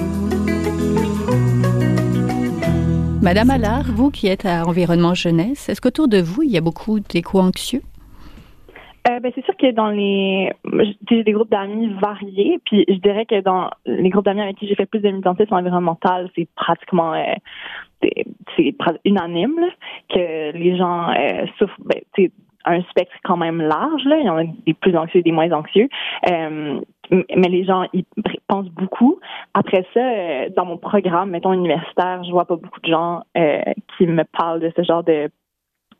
Madame 3.23 3.51
Allard, 3.51 3.85
vous 3.85 4.11
qui 4.11 4.27
êtes 4.27 4.45
à 4.45 4.67
Environnement 4.67 5.15
Jeunesse, 5.15 5.69
est-ce 5.69 5.81
qu'autour 5.81 6.09
de 6.09 6.21
vous, 6.21 6.43
il 6.43 6.51
y 6.51 6.59
a 6.59 6.61
beaucoup 6.61 6.99
d'échos 6.99 7.39
anxieux? 7.39 7.83
Euh, 9.09 9.21
ben, 9.21 9.31
c'est 9.33 9.45
sûr 9.45 9.57
que 9.57 9.71
dans 9.71 9.91
les 9.91 10.51
j'ai 11.09 11.23
des 11.23 11.31
groupes 11.31 11.51
d'amis 11.51 11.95
variés, 12.03 12.59
puis 12.65 12.85
je 12.89 12.95
dirais 12.95 13.25
que 13.25 13.41
dans 13.41 13.71
les 13.87 14.09
groupes 14.11 14.25
d'amis 14.25 14.41
avec 14.41 14.57
qui 14.57 14.67
j'ai 14.67 14.75
fait 14.75 14.87
plus 14.87 14.99
de 14.99 15.09
militantisme 15.09 15.55
environnemental, 15.55 16.31
c'est 16.35 16.49
pratiquement 16.57 17.15
euh, 17.15 18.11
c'est 18.57 18.75
unanime 19.05 19.61
que 20.09 20.53
les 20.57 20.77
gens 20.77 21.11
euh, 21.11 21.47
souffrent 21.59 21.79
ben, 21.85 22.01
un 22.65 22.83
spectre 22.91 23.15
quand 23.23 23.37
même 23.37 23.61
large. 23.61 24.05
Là. 24.05 24.19
Il 24.19 24.27
y 24.27 24.31
en 24.31 24.39
a 24.39 24.45
des 24.67 24.75
plus 24.75 24.97
anxieux 24.97 25.21
et 25.21 25.23
des 25.23 25.33
moins 25.33 25.51
anxieux. 25.53 25.89
Mais 27.13 27.49
les 27.49 27.65
gens 27.65 27.85
y 27.93 28.05
pensent 28.49 28.71
beaucoup. 28.71 29.19
Après 29.55 29.87
ça, 29.93 30.01
euh, 30.01 30.49
dans 30.57 30.65
mon 30.65 30.79
programme, 30.79 31.31
mettons 31.31 31.53
universitaire, 31.53 32.25
je 32.25 32.31
vois 32.31 32.47
pas 32.47 32.57
beaucoup 32.57 32.81
de 32.81 32.91
gens 32.91 33.23
euh, 33.37 33.61
qui 33.97 34.07
me 34.07 34.25
parlent 34.25 34.61
de 34.61 34.73
ce 34.77 34.83
genre 34.83 35.05
de 35.05 35.31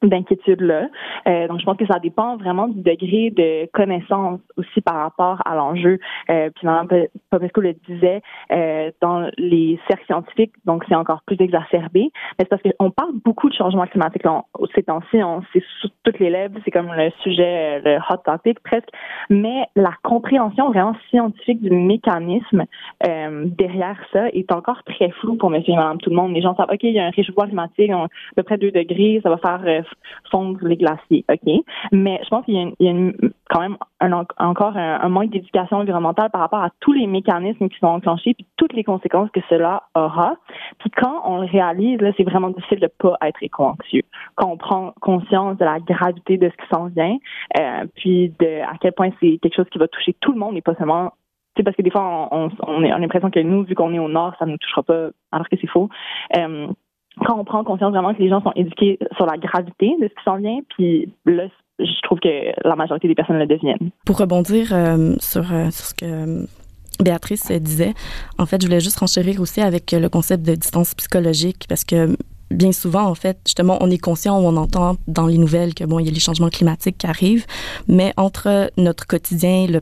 d'inquiétude-là. 0.09 0.89
Euh, 1.29 1.49
donc, 1.49 1.61
je 1.61 1.65
pense 1.65 1.77
que 1.77 1.87
ça 1.87 1.99
dépend 1.99 2.37
vraiment 2.37 2.69
du 2.69 2.81
degré 2.81 3.31
de 3.31 3.71
connaissance 3.73 4.41
aussi 4.57 4.81
par 4.81 4.97
rapport 4.97 5.43
à 5.45 5.55
l'enjeu. 5.55 5.99
Euh, 6.31 6.51
puis, 6.55 6.67
Mme 6.67 7.07
Popesco 7.31 7.61
le 7.61 7.75
disait, 7.89 8.23
euh, 8.53 8.91
dans 9.01 9.31
les 9.39 9.79
cercles 9.89 10.07
scientifiques, 10.07 10.53
donc 10.65 10.85
c'est 10.89 10.95
encore 10.95 11.23
plus 11.27 11.37
exacerbé. 11.41 12.11
Mais 12.39 12.45
c'est 12.45 12.49
parce 12.49 12.63
qu'on 12.63 12.91
parle 12.91 13.13
beaucoup 13.25 13.49
de 13.49 13.55
changement 13.55 13.87
climatique. 13.87 14.25
Là, 14.25 14.45
ces 14.75 14.83
temps-ci, 14.83 15.19
c'est 15.53 15.63
sous 15.81 15.89
toutes 16.03 16.19
les 16.19 16.31
lèvres, 16.31 16.59
c'est 16.65 16.71
comme 16.71 16.93
le 16.93 17.11
sujet, 17.23 17.81
le 17.81 17.99
hot 18.11 18.19
topic 18.25 18.61
presque. 18.61 18.89
Mais 19.31 19.67
la 19.77 19.93
compréhension 20.03 20.71
vraiment 20.71 20.95
scientifique 21.11 21.61
du 21.63 21.71
mécanisme 21.71 22.65
euh, 23.07 23.45
derrière 23.47 23.99
ça 24.13 24.29
est 24.29 24.53
encore 24.53 24.83
très 24.85 25.11
floue 25.11 25.37
pour 25.37 25.51
monsieur 25.51 25.73
et 25.73 25.77
madame 25.77 25.99
tout 25.99 26.11
le 26.11 26.17
monde. 26.17 26.33
Les 26.35 26.43
gens 26.43 26.55
savent, 26.57 26.71
OK, 26.73 26.83
il 26.83 26.93
y 26.93 26.99
a 26.99 27.07
un 27.07 27.11
réchauffement 27.11 27.47
climatique, 27.47 27.91
à 27.91 28.09
peu 28.37 28.43
près 28.43 28.59
2 28.59 28.71
degrés, 28.71 29.21
ça 29.23 29.31
va 29.31 29.39
faire 29.39 29.61
euh, 29.65 29.83
fondre 30.31 30.59
les 30.63 30.77
glaciers, 30.77 31.25
OK? 31.31 31.65
Mais 31.93 32.21
je 32.25 32.29
pense 32.29 32.45
qu'il 32.45 32.55
y 32.55 32.89
a, 32.89 32.93
quand 33.51 33.61
même 33.61 33.77
encore 34.39 34.77
un, 34.77 35.09
manque 35.09 35.31
d'éducation 35.31 35.79
environnementale 35.79 36.31
par 36.31 36.41
rapport 36.41 36.63
à 36.63 36.71
tous 36.81 36.93
les 36.93 37.07
mécanismes 37.07 37.69
qui 37.69 37.79
sont 37.79 37.87
enclenchés 37.87 38.35
puis 38.35 38.47
toutes 38.57 38.73
les 38.73 38.85
conséquences 38.85 39.31
que 39.31 39.41
cela 39.49 39.85
aura. 39.95 40.37
Puis 40.79 40.91
quand 40.91 41.23
on 41.25 41.41
le 41.41 41.47
réalise, 41.47 41.99
c'est 42.17 42.25
vraiment 42.25 42.51
difficile 42.51 42.81
de 42.81 42.89
pas 42.99 43.17
être 43.23 43.43
éco-anxieux. 43.43 44.03
Quand 44.37 44.49
on 44.49 44.57
prend 44.57 44.95
conscience 45.01 45.59
de 45.59 45.65
la 45.65 45.81
gravité 45.81 46.39
de 46.39 46.51
ce 46.51 46.63
qui 46.63 46.69
s'en 46.71 46.87
vient, 46.87 47.17
euh, 47.59 47.85
puis 47.95 48.33
de 48.39 48.63
à 48.63 48.75
quel 48.81 48.93
point 48.93 49.11
c'est 49.21 49.39
quelque 49.43 49.57
chose 49.57 49.69
qui 49.71 49.79
va 49.79 49.89
toucher 49.89 50.15
tout 50.21 50.33
le 50.33 50.39
monde 50.39 50.57
et 50.57 50.63
pas 50.63 50.75
seulement 50.75 51.13
c'est 51.57 51.63
parce 51.63 51.77
que 51.77 51.83
des 51.83 51.91
fois, 51.91 52.29
on, 52.31 52.51
on, 52.67 52.83
a 52.85 52.99
l'impression 52.99 53.31
que 53.31 53.41
nous, 53.41 53.65
vu 53.65 53.75
qu'on 53.75 53.93
est 53.93 53.99
au 53.99 54.09
nord, 54.09 54.35
ça 54.39 54.47
ne 54.47 54.53
nous 54.53 54.57
touchera 54.57 54.83
pas, 54.83 55.11
alors 55.33 55.49
que 55.49 55.57
c'est 55.61 55.67
faux. 55.67 55.89
Euh, 56.39 56.69
quand 57.25 57.39
on 57.39 57.45
prend 57.45 57.65
conscience 57.65 57.93
vraiment 57.93 58.15
que 58.15 58.23
les 58.23 58.29
gens 58.29 58.43
sont 58.43 58.53
éduqués 58.57 58.99
sur 59.17 59.27
la 59.27 59.37
gravité 59.37 59.95
de 60.01 60.09
ce 60.09 60.15
qui 60.15 60.25
s'en 60.25 60.37
vient, 60.37 60.61
puis 60.77 61.13
là, 61.27 61.45
je 61.79 62.03
trouve 62.03 62.19
que 62.21 62.29
la 62.67 62.77
majorité 62.77 63.09
des 63.09 63.15
personnes 63.15 63.39
le 63.39 63.47
deviennent. 63.47 63.91
Pour 64.07 64.19
rebondir 64.19 64.73
euh, 64.73 65.15
sur, 65.19 65.53
euh, 65.53 65.71
sur 65.71 65.87
ce 65.87 65.95
que 65.95 66.05
euh, 66.05 66.47
Béatrice 67.03 67.51
disait, 67.51 67.95
en 68.39 68.47
fait, 68.47 68.63
je 68.63 68.67
voulais 68.67 68.81
juste 68.81 68.99
renchérir 68.99 69.41
aussi 69.41 69.61
avec 69.61 69.93
le 69.93 70.09
concept 70.09 70.45
de 70.45 70.55
distance 70.55 70.95
psychologique 70.95 71.65
parce 71.69 71.85
que 71.85 72.17
bien 72.51 72.73
souvent, 72.73 73.05
en 73.05 73.15
fait, 73.15 73.39
justement, 73.47 73.79
on 73.81 73.91
est 73.91 73.99
conscient 73.99 74.39
ou 74.41 74.47
on 74.47 74.57
entend 74.57 74.97
dans 75.09 75.27
les 75.27 75.39
nouvelles 75.39 75.75
que 75.75 75.85
bon, 75.85 75.99
il 75.99 76.07
y 76.07 76.09
a 76.09 76.13
les 76.13 76.21
changements 76.21 76.51
climatiques 76.51 76.99
qui 76.99 77.07
arrivent, 77.07 77.47
mais 77.89 78.13
entre 78.17 78.71
notre 78.77 79.07
quotidien, 79.07 79.67
le 79.69 79.81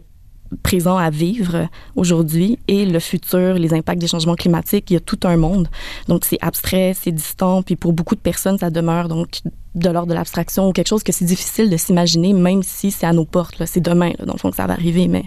présent 0.62 0.96
à 0.96 1.10
vivre 1.10 1.68
aujourd'hui 1.96 2.58
et 2.68 2.84
le 2.86 2.98
futur, 2.98 3.54
les 3.54 3.72
impacts 3.74 4.00
des 4.00 4.08
changements 4.08 4.34
climatiques, 4.34 4.90
il 4.90 4.94
y 4.94 4.96
a 4.96 5.00
tout 5.00 5.20
un 5.24 5.36
monde. 5.36 5.68
Donc 6.08 6.24
c'est 6.24 6.38
abstrait, 6.40 6.94
c'est 7.00 7.12
distant, 7.12 7.62
puis 7.62 7.76
pour 7.76 7.92
beaucoup 7.92 8.14
de 8.14 8.20
personnes, 8.20 8.58
ça 8.58 8.70
demeure 8.70 9.08
donc 9.08 9.40
de 9.74 9.88
l'ordre 9.88 10.08
de 10.08 10.14
l'abstraction 10.14 10.68
ou 10.68 10.72
quelque 10.72 10.88
chose 10.88 11.02
que 11.02 11.12
c'est 11.12 11.24
difficile 11.24 11.70
de 11.70 11.76
s'imaginer, 11.76 12.32
même 12.32 12.62
si 12.62 12.90
c'est 12.90 13.06
à 13.06 13.12
nos 13.12 13.24
portes. 13.24 13.62
C'est 13.66 13.80
demain, 13.80 14.12
là, 14.18 14.26
dans 14.26 14.34
le 14.34 14.52
ça 14.52 14.66
va 14.66 14.72
arriver, 14.72 15.06
mais 15.06 15.24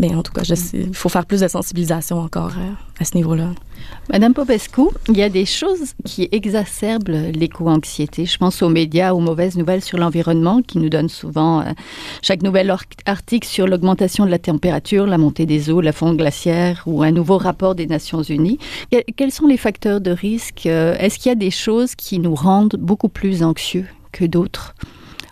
mais 0.00 0.14
en 0.14 0.22
tout 0.22 0.32
cas, 0.32 0.42
il 0.72 0.94
faut 0.94 1.10
faire 1.10 1.26
plus 1.26 1.42
de 1.42 1.48
sensibilisation 1.48 2.18
encore 2.20 2.52
euh, 2.56 2.72
à 2.98 3.04
ce 3.04 3.14
niveau-là. 3.16 3.50
Madame 4.10 4.32
Popescu, 4.32 4.80
il 5.08 5.18
y 5.18 5.22
a 5.22 5.28
des 5.28 5.44
choses 5.44 5.92
qui 6.06 6.26
exacerbent 6.32 7.10
l'éco-anxiété. 7.34 8.24
Je 8.24 8.38
pense 8.38 8.62
aux 8.62 8.70
médias, 8.70 9.12
aux 9.12 9.20
mauvaises 9.20 9.56
nouvelles 9.56 9.82
sur 9.82 9.98
l'environnement 9.98 10.62
qui 10.62 10.78
nous 10.78 10.88
donnent 10.88 11.10
souvent 11.10 11.60
euh, 11.60 11.64
chaque 12.22 12.42
nouvel 12.42 12.74
article 13.04 13.46
sur 13.46 13.66
l'augmentation 13.66 14.24
de 14.24 14.30
la 14.30 14.38
température, 14.38 15.06
la 15.06 15.18
montée 15.18 15.44
des 15.44 15.70
eaux, 15.70 15.82
la 15.82 15.92
fonte 15.92 16.16
glaciaire 16.16 16.82
ou 16.86 17.02
un 17.02 17.10
nouveau 17.10 17.36
rapport 17.36 17.74
des 17.74 17.86
Nations 17.86 18.22
Unies. 18.22 18.58
Quels 19.16 19.32
sont 19.32 19.46
les 19.46 19.58
facteurs 19.58 20.00
de 20.00 20.12
risque 20.12 20.64
euh, 20.64 20.96
Est-ce 20.98 21.18
qu'il 21.18 21.28
y 21.28 21.32
a 21.32 21.36
des 21.36 21.50
choses 21.50 21.94
qui 21.94 22.18
nous 22.18 22.34
rendent 22.34 22.76
beaucoup 22.78 23.10
plus 23.10 23.42
anxieux 23.42 23.84
que 24.12 24.24
d'autres? 24.24 24.74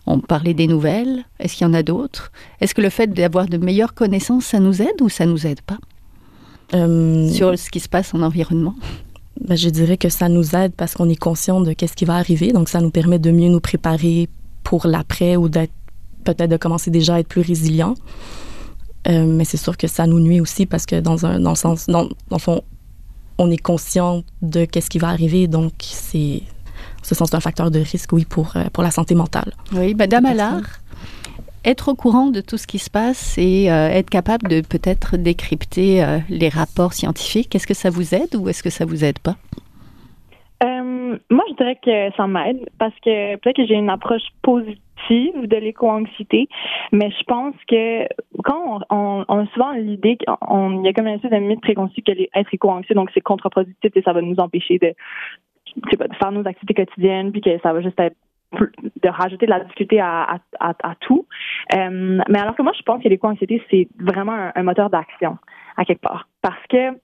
On 0.08 0.20
parlait 0.20 0.54
des 0.54 0.66
nouvelles. 0.66 1.24
Est-ce 1.38 1.56
qu'il 1.56 1.66
y 1.66 1.70
en 1.70 1.74
a 1.74 1.82
d'autres? 1.82 2.32
Est-ce 2.60 2.74
que 2.74 2.80
le 2.80 2.90
fait 2.90 3.08
d'avoir 3.08 3.46
de 3.46 3.58
meilleures 3.58 3.94
connaissances, 3.94 4.46
ça 4.46 4.58
nous 4.58 4.80
aide 4.80 5.00
ou 5.02 5.08
ça 5.08 5.26
nous 5.26 5.46
aide 5.46 5.60
pas? 5.60 5.78
Euh, 6.74 7.28
sur 7.30 7.58
ce 7.58 7.70
qui 7.70 7.80
se 7.80 7.88
passe 7.88 8.14
en 8.14 8.22
environnement? 8.22 8.74
Ben, 9.40 9.56
Je 9.56 9.68
dirais 9.68 9.98
que 9.98 10.08
ça 10.08 10.28
nous 10.28 10.56
aide 10.56 10.72
parce 10.72 10.94
qu'on 10.94 11.08
est 11.08 11.16
conscient 11.16 11.60
de 11.60 11.74
qu'est-ce 11.74 11.94
qui 11.94 12.06
va 12.06 12.16
arriver. 12.16 12.52
Donc, 12.52 12.68
ça 12.70 12.80
nous 12.80 12.90
permet 12.90 13.18
de 13.18 13.30
mieux 13.30 13.48
nous 13.48 13.60
préparer 13.60 14.28
pour 14.64 14.86
l'après 14.86 15.36
ou 15.36 15.48
d'être 15.48 15.72
peut-être 16.24 16.50
de 16.50 16.56
commencer 16.56 16.90
déjà 16.90 17.16
à 17.16 17.20
être 17.20 17.28
plus 17.28 17.42
résilient. 17.42 17.94
Euh, 19.08 19.26
mais 19.26 19.44
c'est 19.44 19.56
sûr 19.56 19.76
que 19.76 19.86
ça 19.86 20.06
nous 20.06 20.20
nuit 20.20 20.40
aussi 20.40 20.66
parce 20.66 20.84
que 20.86 21.00
dans 21.00 21.24
un 21.24 21.38
dans 21.38 21.50
le 21.50 21.56
sens 21.56 21.86
dans, 21.86 22.04
dans 22.04 22.36
le 22.36 22.38
fond 22.38 22.62
on 23.38 23.48
est 23.50 23.62
conscient 23.62 24.24
de 24.42 24.64
qu'est-ce 24.64 24.90
qui 24.90 24.98
va 24.98 25.08
arriver 25.08 25.46
donc 25.46 25.72
c'est 25.78 26.42
ce 27.08 27.14
sens 27.14 27.30
d'un 27.30 27.40
facteur 27.40 27.70
de 27.70 27.78
risque, 27.78 28.12
oui, 28.12 28.26
pour, 28.28 28.56
euh, 28.56 28.64
pour 28.72 28.82
la 28.82 28.90
santé 28.90 29.14
mentale. 29.14 29.52
Oui, 29.72 29.94
Madame 29.94 30.26
Allard, 30.26 30.80
être 31.64 31.88
au 31.88 31.94
courant 31.94 32.26
de 32.26 32.42
tout 32.42 32.58
ce 32.58 32.66
qui 32.66 32.78
se 32.78 32.90
passe 32.90 33.38
et 33.38 33.72
euh, 33.72 33.88
être 33.88 34.10
capable 34.10 34.48
de 34.48 34.60
peut-être 34.60 35.16
décrypter 35.16 36.04
euh, 36.04 36.18
les 36.28 36.50
rapports 36.50 36.92
scientifiques, 36.92 37.54
est-ce 37.54 37.66
que 37.66 37.74
ça 37.74 37.88
vous 37.88 38.14
aide 38.14 38.36
ou 38.36 38.48
est-ce 38.48 38.62
que 38.62 38.70
ça 38.70 38.84
vous 38.84 39.04
aide 39.04 39.18
pas? 39.18 39.36
moi, 41.30 41.44
je 41.50 41.54
dirais 41.54 41.78
que 41.82 42.16
ça 42.16 42.26
m'aide 42.26 42.68
parce 42.78 42.94
que 43.04 43.36
peut-être 43.36 43.56
que 43.56 43.66
j'ai 43.66 43.74
une 43.74 43.90
approche 43.90 44.22
positive 44.42 45.46
de 45.46 45.56
l'éco-anxiété, 45.56 46.48
mais 46.92 47.10
je 47.10 47.24
pense 47.24 47.54
que 47.68 48.04
quand 48.44 48.80
on, 48.90 49.24
on, 49.28 49.38
a 49.38 49.46
souvent 49.54 49.72
l'idée 49.72 50.16
qu'il 50.16 50.26
y 50.28 50.88
a 50.88 50.92
comme 50.92 51.06
une 51.06 51.14
espèce 51.14 51.30
de 51.30 51.36
mythe 51.38 51.60
préconçu 51.60 52.02
que 52.02 52.12
être 52.12 52.52
éco-anxieux, 52.52 52.94
donc 52.94 53.10
c'est 53.14 53.20
contre-productif 53.20 53.90
et 53.94 54.02
ça 54.02 54.12
va 54.12 54.20
nous 54.20 54.36
empêcher 54.38 54.78
de, 54.78 54.94
de 55.76 56.14
faire 56.14 56.32
nos 56.32 56.46
activités 56.46 56.74
quotidiennes, 56.74 57.32
puis 57.32 57.40
que 57.40 57.58
ça 57.62 57.72
va 57.72 57.80
juste 57.80 57.98
être 58.00 58.16
de 58.52 59.08
rajouter 59.08 59.46
de 59.46 59.50
la 59.50 59.60
difficulté 59.60 60.00
à, 60.00 60.38
tout. 61.00 61.26
Euh, 61.74 62.18
mais 62.28 62.38
alors 62.38 62.56
que 62.56 62.62
moi, 62.62 62.72
je 62.76 62.82
pense 62.82 63.02
que 63.02 63.08
l'éco-anxiété, 63.08 63.62
c'est 63.70 63.88
vraiment 63.98 64.50
un, 64.54 64.62
moteur 64.62 64.90
d'action, 64.90 65.38
à 65.76 65.84
quelque 65.84 66.00
part. 66.00 66.28
Parce 66.40 66.66
que 66.68 66.96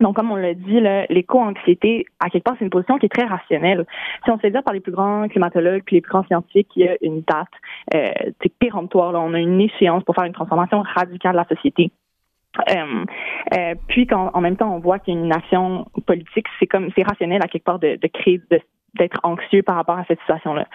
donc, 0.00 0.16
comme 0.16 0.32
on 0.32 0.36
l'a 0.36 0.54
dit, 0.54 0.80
l'éco-anxiété, 1.10 2.06
à 2.20 2.30
quelque 2.30 2.44
part, 2.44 2.56
c'est 2.58 2.64
une 2.64 2.70
position 2.70 2.98
qui 2.98 3.06
est 3.06 3.10
très 3.10 3.26
rationnelle. 3.26 3.84
Si 4.24 4.30
on 4.30 4.36
se 4.36 4.40
fait 4.40 4.50
dire 4.50 4.62
par 4.62 4.72
les 4.72 4.80
plus 4.80 4.92
grands 4.92 5.28
climatologues 5.28 5.82
puis 5.84 5.96
les 5.96 6.00
plus 6.00 6.10
grands 6.10 6.24
scientifiques 6.24 6.68
qu'il 6.68 6.86
y 6.86 6.88
a 6.88 6.96
une 7.02 7.20
date 7.20 7.48
euh, 7.94 8.30
péremptoire, 8.58 9.12
là, 9.12 9.20
on 9.20 9.34
a 9.34 9.38
une 9.38 9.60
échéance 9.60 10.02
pour 10.04 10.14
faire 10.14 10.24
une 10.24 10.32
transformation 10.32 10.82
radicale 10.82 11.32
de 11.32 11.36
la 11.36 11.44
société. 11.44 11.90
Euh, 12.58 13.04
euh, 13.54 13.74
puis 13.88 14.06
qu'en 14.06 14.30
en 14.34 14.40
même 14.40 14.56
temps, 14.56 14.74
on 14.74 14.80
voit 14.80 14.98
qu'il 14.98 15.14
y 15.14 15.16
a 15.16 15.20
une 15.20 15.32
action 15.32 15.86
politique, 16.06 16.46
c'est 16.58 16.66
comme 16.66 16.90
c'est 16.96 17.06
rationnel 17.06 17.40
à 17.42 17.48
quelque 17.48 17.64
part 17.64 17.78
de, 17.78 17.96
de 17.96 18.08
créer 18.08 18.40
d'être 18.94 19.20
anxieux 19.22 19.62
par 19.62 19.76
rapport 19.76 19.98
à 19.98 20.04
cette 20.06 20.18
situation-là. 20.20 20.66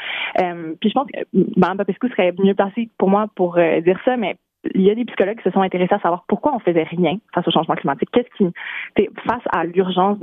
Euh, 0.42 0.74
puis 0.80 0.90
je 0.90 0.94
pense 0.94 1.08
que 1.12 1.20
Mme 1.58 1.78
Papescu 1.78 2.10
serait 2.10 2.34
mieux 2.40 2.56
placée 2.56 2.90
pour 2.98 3.10
moi 3.10 3.28
pour 3.36 3.58
euh, 3.58 3.82
dire 3.82 4.00
ça, 4.06 4.16
mais 4.16 4.38
il 4.74 4.82
y 4.82 4.90
a 4.90 4.96
des 4.96 5.06
psychologues 5.06 5.38
qui 5.38 5.44
se 5.44 5.52
sont 5.52 5.62
intéressés 5.62 5.94
à 5.94 6.00
savoir 6.00 6.26
pourquoi 6.28 6.56
on 6.56 6.60
faisait 6.60 6.84
rien 6.84 7.18
face 7.34 7.48
au 7.48 7.52
changement 7.52 7.76
climatique. 7.76 8.10
Qu'est-ce 8.12 8.30
qui, 8.38 9.10
face 9.28 9.44
à 9.52 9.64
l'urgence, 9.64 10.18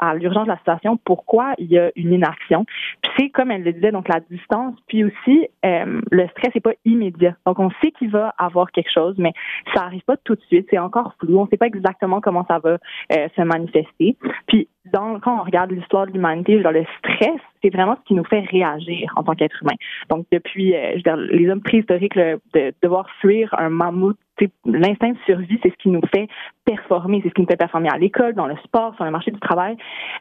à 0.00 0.14
l'urgence 0.14 0.44
de 0.44 0.50
la 0.50 0.58
situation, 0.58 0.98
pourquoi 1.04 1.54
il 1.58 1.66
y 1.66 1.78
a 1.78 1.90
une 1.96 2.12
inaction? 2.12 2.64
Puis 3.02 3.12
c'est 3.16 3.28
comme 3.30 3.50
elle 3.50 3.62
le 3.62 3.72
disait, 3.72 3.92
donc 3.92 4.08
la 4.08 4.20
distance, 4.20 4.74
puis 4.88 5.04
aussi 5.04 5.48
euh, 5.64 6.00
le 6.10 6.28
stress 6.28 6.54
n'est 6.54 6.60
pas 6.60 6.74
immédiat. 6.84 7.36
Donc 7.46 7.58
on 7.58 7.70
sait 7.82 7.90
qu'il 7.92 8.10
va 8.10 8.34
avoir 8.38 8.70
quelque 8.72 8.90
chose, 8.92 9.14
mais 9.18 9.32
ça 9.74 9.84
arrive 9.84 10.02
pas 10.02 10.16
tout 10.16 10.34
de 10.34 10.42
suite. 10.42 10.66
C'est 10.70 10.78
encore 10.78 11.14
flou. 11.20 11.38
On 11.38 11.44
ne 11.44 11.48
sait 11.48 11.56
pas 11.56 11.66
exactement 11.66 12.20
comment 12.20 12.44
ça 12.48 12.58
va 12.58 12.78
euh, 13.12 13.28
se 13.36 13.42
manifester. 13.42 14.16
Puis 14.46 14.68
dans, 14.92 15.18
quand 15.20 15.40
on 15.40 15.44
regarde 15.44 15.70
l'histoire 15.70 16.06
de 16.06 16.12
l'humanité, 16.12 16.58
le 16.58 16.84
stress, 16.98 17.40
c'est 17.64 17.70
vraiment 17.70 17.96
ce 17.96 18.06
qui 18.06 18.14
nous 18.14 18.24
fait 18.24 18.40
réagir 18.40 19.12
en 19.16 19.22
tant 19.22 19.34
qu'être 19.34 19.62
humain. 19.62 19.74
Donc, 20.10 20.26
depuis 20.30 20.74
euh, 20.74 20.90
je 20.92 20.96
veux 20.96 21.02
dire, 21.02 21.16
les 21.16 21.48
hommes 21.48 21.62
préhistoriques, 21.62 22.16
de 22.16 22.74
devoir 22.82 23.08
fuir 23.20 23.54
un 23.58 23.70
mammouth, 23.70 24.18
l'instinct 24.66 25.12
de 25.12 25.18
survie, 25.24 25.58
c'est 25.62 25.70
ce 25.70 25.76
qui 25.76 25.88
nous 25.88 26.00
fait 26.14 26.28
performer, 26.64 27.20
c'est 27.22 27.28
ce 27.30 27.34
qui 27.34 27.40
nous 27.40 27.48
fait 27.48 27.56
performer 27.56 27.88
à 27.88 27.98
l'école, 27.98 28.34
dans 28.34 28.46
le 28.46 28.56
sport, 28.64 28.94
sur 28.96 29.04
le 29.04 29.10
marché 29.10 29.30
du 29.30 29.40
travail. 29.40 29.76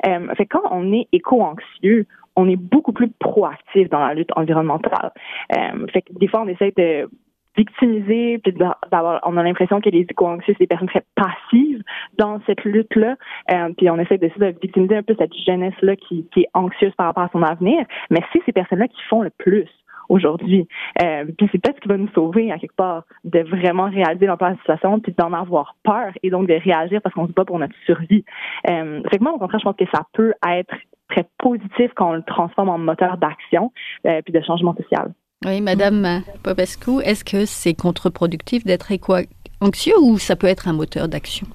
Euh, 0.08 0.34
fait 0.36 0.46
quand 0.46 0.64
on 0.72 0.94
est 0.94 1.08
éco-anxieux, 1.12 2.06
on 2.36 2.50
est 2.50 2.56
beaucoup 2.56 2.94
plus 2.94 3.10
proactif 3.20 3.90
dans 3.90 4.00
la 4.00 4.14
lutte 4.14 4.32
environnementale. 4.36 5.12
Euh, 5.56 5.86
fait 5.92 6.02
que 6.02 6.14
des 6.14 6.28
fois, 6.28 6.42
on 6.42 6.48
essaie 6.48 6.74
de 6.78 7.10
victimiser, 7.56 8.40
puis 8.40 8.54
d'avoir, 8.54 9.20
on 9.24 9.38
a 9.38 9.44
l'impression 9.44 9.82
que 9.82 9.90
les 9.90 10.02
éco-anxieux, 10.10 10.54
c'est 10.58 10.64
des 10.64 10.68
personnes 10.68 10.90
très 10.90 11.04
passives 11.16 11.84
dans 12.18 12.40
cette 12.46 12.64
lutte-là, 12.64 13.16
euh, 13.52 13.70
puis 13.78 13.90
on 13.90 14.00
essaie 14.00 14.18
de, 14.18 14.28
de 14.28 14.56
victimiser 14.62 14.98
un 14.98 15.04
peu 15.04 15.16
cette 15.18 15.36
jeunesse-là 15.46 15.96
qui, 15.96 16.28
qui 16.34 16.42
est 16.42 16.50
anxieuse 16.54 16.94
par 16.96 17.08
rapport 17.08 17.24
à 17.24 17.30
son 17.32 17.44
avenir, 17.44 17.86
mais 18.10 18.22
c'est 18.32 18.42
ces 18.46 18.52
personnes-là 18.52 18.88
qui 18.88 19.02
font 19.10 19.22
le 19.22 19.30
plus 19.30 19.68
aujourd'hui. 20.10 20.68
Euh, 21.02 21.26
puis 21.38 21.50
c'est 21.52 21.60
peut-être 21.60 21.78
ce 21.78 21.82
qui 21.82 21.88
va 21.88 21.98
nous 21.98 22.10
sauver 22.10 22.52
à 22.52 22.60
quelque 22.60 22.76
part 22.76 23.04
de 23.24 23.40
vraiment 23.40 23.90
réaliser 23.90 24.26
l'emploi 24.26 24.50
de 24.50 24.54
la 24.54 24.60
situation 24.60 25.00
puis 25.00 25.14
d'en 25.18 25.34
avoir 25.34 25.76
peur 25.84 26.12
et 26.22 26.30
donc 26.30 26.48
de 26.48 26.54
réagir 26.54 27.02
parce 27.02 27.14
qu'on 27.16 27.28
se 27.28 27.34
bat 27.34 27.46
pour 27.46 27.60
notre 27.60 27.76
survie. 27.86 28.26
Euh, 28.70 29.02
fait 29.10 29.18
que 29.18 29.24
moi, 29.24 29.34
au 29.34 29.40
contraire, 29.40 29.60
je 29.60 29.66
pense 29.66 29.76
que 29.76 29.86
ça 29.94 30.04
peut 30.14 30.34
être 30.48 30.76
très 31.10 31.26
positif 31.40 31.92
quand 31.96 32.12
on 32.12 32.14
le 32.14 32.24
transforme 32.24 32.70
en 32.70 32.78
moteur 32.78 33.18
d'action 33.18 33.72
euh, 34.08 34.22
puis 34.24 34.34
de 34.34 34.42
changement 34.42 34.76
social. 34.76 35.14
Oui, 35.46 35.62
Madame 35.62 36.24
Popescu, 36.42 37.02
est-ce 37.04 37.24
que 37.24 37.46
c'est 37.46 37.74
contre-productif 37.74 38.64
d'être 38.64 38.92
éco-anxieux 38.92 40.00
ou 40.02 40.18
ça 40.18 40.36
peut 40.36 40.48
être 40.48 40.68
un 40.68 40.74
moteur 40.74 41.08
d'action? 41.08 41.48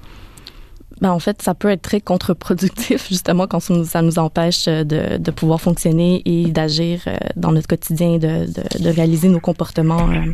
Ben, 1.01 1.13
en 1.13 1.19
fait, 1.19 1.43
ça 1.43 1.55
peut 1.55 1.69
être 1.69 1.83
très 1.83 2.01
contre-productif, 2.01 3.09
justement, 3.09 3.47
quand 3.47 3.61
ça 3.61 4.03
nous 4.03 4.19
empêche 4.19 4.67
euh, 4.67 4.85
de, 4.85 5.17
de 5.17 5.31
pouvoir 5.31 5.61
fonctionner 5.61 6.23
et 6.25 6.51
d'agir 6.51 7.03
euh, 7.07 7.17
dans 7.37 7.53
notre 7.53 7.69
quotidien, 7.69 8.19
de, 8.19 8.47
de, 8.47 8.83
de 8.83 8.91
réaliser 8.91 9.29
nos 9.29 9.41
comportements, 9.41 10.09
euh, 10.11 10.33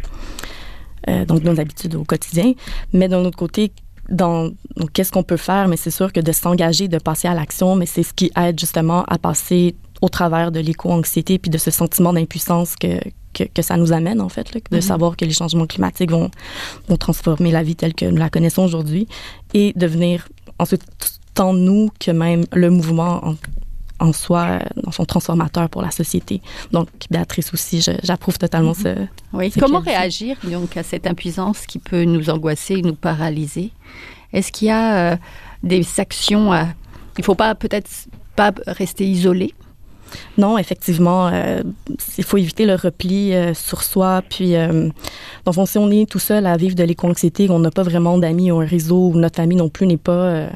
euh, 1.08 1.24
donc 1.26 1.42
nos 1.42 1.60
habitudes 1.60 1.94
au 1.96 2.04
quotidien. 2.04 2.54
Mais 2.92 3.08
d'un 3.08 3.24
autre 3.24 3.36
côté, 3.36 3.72
dans 4.08 4.50
qu'est-ce 4.92 5.12
qu'on 5.12 5.22
peut 5.22 5.36
faire, 5.36 5.68
mais 5.68 5.76
c'est 5.76 5.90
sûr 5.90 6.12
que 6.12 6.20
de 6.20 6.32
s'engager, 6.32 6.88
de 6.88 6.98
passer 6.98 7.28
à 7.28 7.34
l'action, 7.34 7.76
mais 7.76 7.86
c'est 7.86 8.02
ce 8.02 8.12
qui 8.12 8.30
aide 8.36 8.58
justement 8.58 9.04
à 9.04 9.18
passer 9.18 9.76
au 10.02 10.08
travers 10.08 10.50
de 10.52 10.60
l'éco-anxiété 10.60 11.38
puis 11.38 11.50
de 11.50 11.58
ce 11.58 11.70
sentiment 11.70 12.12
d'impuissance 12.12 12.76
que, 12.76 13.00
que, 13.36 13.44
que, 13.44 13.62
ça 13.62 13.76
nous 13.76 13.92
amène, 13.92 14.20
en 14.20 14.28
fait, 14.28 14.46
là, 14.54 14.60
de 14.60 14.76
mm 14.76 14.80
-hmm. 14.80 14.82
savoir 14.92 15.10
que 15.16 15.24
les 15.30 15.36
changements 15.40 15.66
climatiques 15.74 16.10
vont, 16.16 16.30
vont 16.88 16.98
transformer 17.06 17.50
la 17.58 17.62
vie 17.62 17.76
telle 17.80 17.94
que 18.00 18.06
nous 18.12 18.20
la 18.26 18.30
connaissons 18.30 18.64
aujourd'hui 18.68 19.04
et 19.60 19.66
devenir 19.84 20.16
ensuite 20.62 20.84
tant 21.38 21.52
nous 21.52 21.90
que 22.02 22.12
même 22.24 22.44
le 22.52 22.68
mouvement 22.70 23.14
en, 23.28 23.34
en 24.06 24.12
soi, 24.12 24.60
dans 24.84 24.92
son 24.92 25.04
transformateur 25.04 25.68
pour 25.68 25.82
la 25.82 25.90
société. 25.90 26.40
Donc, 26.72 26.88
Béatrice 27.10 27.52
aussi, 27.54 27.76
j'approuve 28.08 28.38
totalement 28.38 28.76
mm 28.78 28.82
-hmm. 28.84 29.08
ce. 29.32 29.36
Oui. 29.38 29.46
Comment 29.62 29.82
réagir 29.92 30.36
donc 30.56 30.70
à 30.76 30.84
cette 30.90 31.06
impuissance 31.12 31.58
qui 31.70 31.78
peut 31.90 32.04
nous 32.14 32.24
angoisser, 32.34 32.76
nous 32.88 32.98
paralyser? 33.08 33.68
Est-ce 34.34 34.50
qu'il 34.54 34.68
y 34.68 34.76
a 34.82 34.86
euh, 34.96 35.16
des 35.62 35.84
actions 35.98 36.46
à... 36.52 36.62
Il 37.16 37.20
ne 37.20 37.24
faut 37.24 37.36
pas 37.44 37.54
peut-être 37.54 37.90
pas 38.36 38.50
rester 38.66 39.04
isolé? 39.16 39.48
Non, 40.38 40.58
effectivement, 40.58 41.28
euh, 41.28 41.62
il 42.18 42.24
faut 42.24 42.36
éviter 42.36 42.66
le 42.66 42.74
repli 42.74 43.32
euh, 43.32 43.54
sur 43.54 43.82
soi. 43.82 44.22
Puis, 44.28 44.56
euh, 44.56 44.88
donc, 45.44 45.68
si 45.68 45.78
on 45.78 45.90
est 45.90 46.08
tout 46.10 46.18
seul 46.18 46.46
à 46.46 46.56
vivre 46.56 46.74
de 46.74 46.84
l'éco-anxiété, 46.84 47.48
on 47.50 47.58
n'a 47.58 47.70
pas 47.70 47.82
vraiment 47.82 48.18
d'amis 48.18 48.50
ou 48.50 48.60
un 48.60 48.66
réseau, 48.66 49.10
ou 49.10 49.18
notre 49.18 49.36
famille 49.36 49.58
non 49.58 49.68
plus 49.68 49.86
n'est 49.86 49.96
pas 49.96 50.48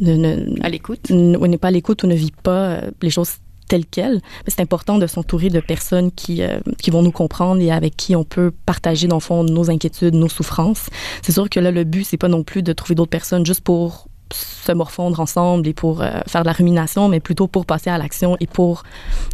ne, 0.00 0.14
ne, 0.14 0.62
à 0.62 0.68
l'écoute, 0.68 1.10
n'est 1.10 1.58
pas 1.58 1.68
à 1.68 1.70
l'écoute 1.70 2.02
ou 2.02 2.06
ne 2.06 2.14
vit 2.14 2.32
pas 2.42 2.80
les 3.02 3.10
choses 3.10 3.36
telles 3.68 3.86
quelles. 3.86 4.20
Mais 4.46 4.52
c'est 4.54 4.62
important 4.62 4.98
de 4.98 5.06
s'entourer 5.06 5.50
de 5.50 5.60
personnes 5.60 6.10
qui, 6.10 6.40
qui 6.80 6.90
vont 6.90 7.02
nous 7.02 7.12
comprendre 7.12 7.60
et 7.60 7.70
avec 7.70 7.96
qui 7.96 8.16
on 8.16 8.24
peut 8.24 8.52
partager, 8.64 9.08
dans 9.08 9.16
le 9.16 9.20
fond, 9.20 9.44
nos 9.44 9.70
inquiétudes, 9.70 10.14
nos 10.14 10.28
souffrances. 10.28 10.86
C'est 11.22 11.32
sûr 11.32 11.50
que 11.50 11.60
là, 11.60 11.70
le 11.70 11.84
but, 11.84 12.04
c'est 12.04 12.16
pas 12.16 12.28
non 12.28 12.42
plus 12.42 12.62
de 12.62 12.72
trouver 12.72 12.94
d'autres 12.94 13.10
personnes 13.10 13.44
juste 13.44 13.60
pour 13.60 14.07
se 14.32 14.72
morfondre 14.72 15.20
ensemble 15.20 15.66
et 15.68 15.74
pour 15.74 16.02
euh, 16.02 16.20
faire 16.26 16.42
de 16.42 16.46
la 16.46 16.52
rumination, 16.52 17.08
mais 17.08 17.20
plutôt 17.20 17.46
pour 17.46 17.66
passer 17.66 17.90
à 17.90 17.98
l'action 17.98 18.36
et 18.40 18.46
pour 18.46 18.82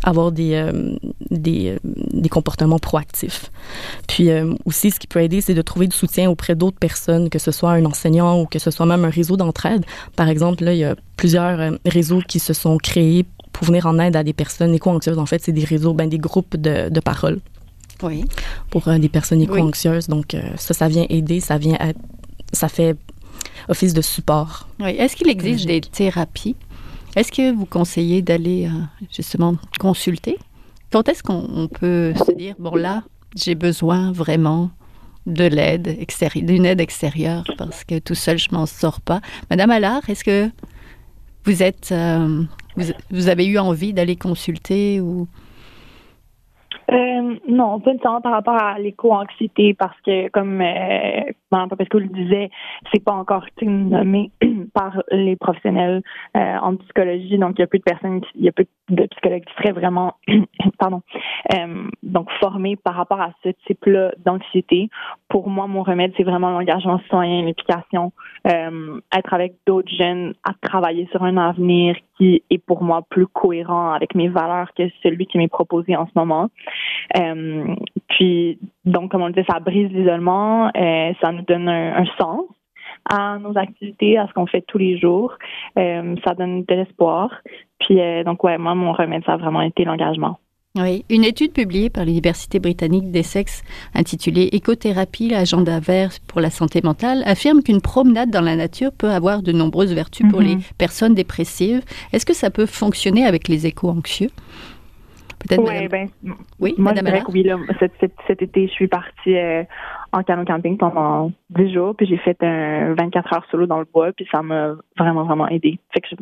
avoir 0.02 0.32
des, 0.32 0.54
euh, 0.54 0.96
des, 1.30 1.70
euh, 1.70 1.78
des, 1.84 2.28
comportements 2.28 2.78
proactifs. 2.78 3.50
Puis 4.06 4.30
euh, 4.30 4.54
aussi, 4.64 4.90
ce 4.90 5.00
qui 5.00 5.06
peut 5.06 5.20
aider, 5.20 5.40
c'est 5.40 5.54
de 5.54 5.62
trouver 5.62 5.86
du 5.86 5.96
soutien 5.96 6.30
auprès 6.30 6.54
d'autres 6.54 6.78
personnes, 6.78 7.30
que 7.30 7.38
ce 7.38 7.50
soit 7.50 7.72
un 7.72 7.84
enseignant 7.84 8.40
ou 8.40 8.46
que 8.46 8.58
ce 8.58 8.70
soit 8.70 8.86
même 8.86 9.04
un 9.04 9.10
réseau 9.10 9.36
d'entraide. 9.36 9.84
Par 10.16 10.28
exemple, 10.28 10.64
là, 10.64 10.72
il 10.72 10.78
y 10.78 10.84
a 10.84 10.94
plusieurs 11.16 11.78
réseaux 11.86 12.20
qui 12.26 12.38
se 12.38 12.52
sont 12.52 12.76
créés 12.78 13.24
pour 13.52 13.66
venir 13.66 13.86
en 13.86 13.98
aide 13.98 14.16
à 14.16 14.24
des 14.24 14.32
personnes 14.32 14.74
éco-anxieuses. 14.74 15.18
En 15.18 15.26
fait, 15.26 15.42
c'est 15.42 15.52
des 15.52 15.64
réseaux, 15.64 15.94
ben, 15.94 16.08
des 16.08 16.18
groupes 16.18 16.56
de, 16.56 16.88
de 16.88 17.00
parole. 17.00 17.40
Oui. 18.02 18.24
Pour 18.70 18.88
des 18.88 19.08
personnes 19.08 19.40
éco-anxieuses. 19.40 20.06
Oui. 20.08 20.14
Donc, 20.14 20.36
ça, 20.56 20.74
ça 20.74 20.88
vient 20.88 21.06
aider, 21.08 21.40
ça 21.40 21.56
vient 21.56 21.76
être, 21.80 22.00
ça 22.52 22.68
fait 22.68 22.96
office 23.68 23.94
de 23.94 24.02
support. 24.02 24.68
Oui. 24.80 24.90
Est-ce 24.90 25.16
qu'il 25.16 25.28
existe 25.28 25.66
des 25.66 25.80
thérapies? 25.80 26.56
Est-ce 27.16 27.30
que 27.30 27.52
vous 27.52 27.66
conseillez 27.66 28.22
d'aller 28.22 28.66
euh, 28.66 29.04
justement 29.10 29.56
consulter? 29.78 30.38
Quand 30.90 31.08
est-ce 31.08 31.22
qu'on 31.22 31.68
peut 31.68 32.12
se 32.26 32.32
dire, 32.32 32.54
bon 32.58 32.74
là, 32.74 33.02
j'ai 33.36 33.54
besoin 33.54 34.12
vraiment 34.12 34.70
de 35.26 35.44
l'aide 35.44 35.88
extérieure, 35.98 36.46
d'une 36.46 36.66
aide 36.66 36.80
extérieure 36.80 37.44
parce 37.56 37.84
que 37.84 37.98
tout 37.98 38.14
seul, 38.14 38.38
je 38.38 38.48
m'en 38.52 38.66
sors 38.66 39.00
pas. 39.00 39.20
Madame 39.50 39.70
Allard, 39.70 40.02
est-ce 40.08 40.22
que 40.24 40.50
vous 41.44 41.62
êtes, 41.62 41.90
euh, 41.92 42.44
vous, 42.76 42.84
vous, 43.10 43.28
avez 43.28 43.46
eu 43.46 43.58
envie 43.58 43.92
d'aller 43.92 44.16
consulter 44.16 45.00
ou? 45.00 45.26
Euh, 46.92 47.36
non, 47.48 47.80
pas 47.80 47.92
nécessairement 47.92 48.20
par 48.20 48.32
rapport 48.32 48.60
à 48.60 48.78
l'éco-anxiété, 48.78 49.74
parce 49.74 49.98
que, 50.02 50.28
comme 50.28 50.60
euh, 50.60 51.32
Mme 51.50 51.68
Popescu 51.68 52.00
le 52.00 52.08
disait, 52.08 52.50
c'est 52.92 53.02
pas 53.02 53.12
encore 53.12 53.46
nommé 53.62 54.30
par 54.74 55.02
les 55.10 55.36
professionnels 55.36 56.02
euh, 56.36 56.56
en 56.60 56.76
psychologie, 56.76 57.38
donc 57.38 57.52
il 57.56 57.60
y 57.60 57.64
a 57.64 57.66
peu 57.66 57.78
de 57.78 57.82
personnes, 57.82 58.20
il 58.34 58.44
y 58.44 58.48
a 58.48 58.52
peu 58.52 58.66
de 58.90 59.06
psychologues 59.06 59.44
qui 59.44 59.54
seraient 59.54 59.72
vraiment, 59.72 60.14
pardon, 60.78 61.00
euh, 61.54 61.84
donc 62.02 62.28
formés 62.40 62.76
par 62.76 62.94
rapport 62.94 63.20
à 63.20 63.30
ce 63.42 63.50
type-là 63.66 64.12
d'anxiété. 64.24 64.90
Pour 65.28 65.48
moi, 65.48 65.66
mon 65.66 65.82
remède, 65.82 66.12
c'est 66.16 66.24
vraiment 66.24 66.50
l'engagement 66.50 66.98
citoyen, 67.00 67.42
l'implication, 67.42 68.12
euh, 68.46 69.00
être 69.16 69.32
avec 69.32 69.54
d'autres 69.66 69.92
jeunes, 69.94 70.34
à 70.44 70.52
travailler 70.60 71.08
sur 71.12 71.22
un 71.22 71.36
avenir 71.36 71.96
qui 72.18 72.42
est 72.50 72.58
pour 72.58 72.82
moi 72.82 73.02
plus 73.08 73.26
cohérent 73.26 73.92
avec 73.92 74.14
mes 74.14 74.28
valeurs 74.28 74.72
que 74.74 74.84
celui 75.02 75.26
qui 75.26 75.38
m'est 75.38 75.48
proposé 75.48 75.96
en 75.96 76.06
ce 76.06 76.12
moment. 76.14 76.48
Euh, 77.16 77.64
puis, 78.08 78.58
donc, 78.84 79.10
comme 79.10 79.22
on 79.22 79.28
le 79.28 79.32
dit, 79.32 79.44
ça 79.48 79.60
brise 79.60 79.90
l'isolement, 79.90 80.70
euh, 80.76 81.12
ça 81.20 81.32
nous 81.32 81.42
donne 81.42 81.68
un, 81.68 82.02
un, 82.02 82.06
sens 82.18 82.44
à 83.08 83.38
nos 83.38 83.56
activités, 83.56 84.18
à 84.18 84.26
ce 84.28 84.32
qu'on 84.32 84.46
fait 84.46 84.64
tous 84.66 84.78
les 84.78 84.98
jours. 84.98 85.36
Euh, 85.78 86.14
ça 86.24 86.34
donne 86.34 86.64
de 86.64 86.74
l'espoir. 86.74 87.30
Puis, 87.80 88.00
euh, 88.00 88.24
donc, 88.24 88.42
ouais, 88.44 88.58
moi, 88.58 88.74
mon 88.74 88.92
remède, 88.92 89.24
ça 89.24 89.34
a 89.34 89.36
vraiment 89.36 89.62
été 89.62 89.84
l'engagement. 89.84 90.38
Oui, 90.76 91.04
une 91.08 91.22
étude 91.22 91.52
publiée 91.52 91.88
par 91.88 92.04
l'Université 92.04 92.58
britannique 92.58 93.12
des 93.12 93.22
sexes 93.22 93.62
intitulée 93.94 94.48
Écothérapie, 94.50 95.28
l'agenda 95.28 95.78
vert 95.78 96.10
pour 96.26 96.40
la 96.40 96.50
santé 96.50 96.80
mentale 96.82 97.22
affirme 97.26 97.62
qu'une 97.62 97.80
promenade 97.80 98.30
dans 98.30 98.40
la 98.40 98.56
nature 98.56 98.90
peut 98.90 99.10
avoir 99.10 99.42
de 99.42 99.52
nombreuses 99.52 99.94
vertus 99.94 100.26
mm 100.26 100.28
-hmm. 100.28 100.32
pour 100.32 100.40
les 100.40 100.56
personnes 100.76 101.14
dépressives. 101.14 101.82
Est-ce 102.12 102.26
que 102.26 102.34
ça 102.34 102.50
peut 102.50 102.66
fonctionner 102.66 103.24
avec 103.24 103.46
les 103.46 103.66
éco-anxieux? 103.66 104.30
Peut-être 105.46 105.62
ouais, 105.62 105.88
ben, 105.88 106.08
oui, 106.58 106.74
moi, 106.78 106.92
Madame 106.92 107.06
je 107.06 107.10
dirais 107.10 107.24
que 107.24 107.32
oui. 107.32 107.42
Là, 107.42 107.56
cet, 107.78 107.92
cet, 108.00 108.12
cet, 108.26 108.42
été, 108.42 108.66
je 108.66 108.72
suis 108.72 108.88
partie 108.88 109.36
euh, 109.36 109.62
en 110.12 110.22
canot 110.22 110.44
camping 110.44 110.78
pendant 110.78 111.32
10 111.50 111.72
jours, 111.72 111.94
puis 111.96 112.06
j'ai 112.06 112.16
fait 112.18 112.36
un 112.42 112.94
24 112.94 113.32
heures 113.32 113.46
solo 113.50 113.66
dans 113.66 113.78
le 113.78 113.86
bois, 113.92 114.12
puis 114.12 114.26
ça 114.32 114.42
m'a 114.42 114.74
vraiment, 114.98 115.24
vraiment 115.24 115.48
aidé. 115.48 115.78
Fait 115.92 116.00
que 116.00 116.08
je, 116.10 116.16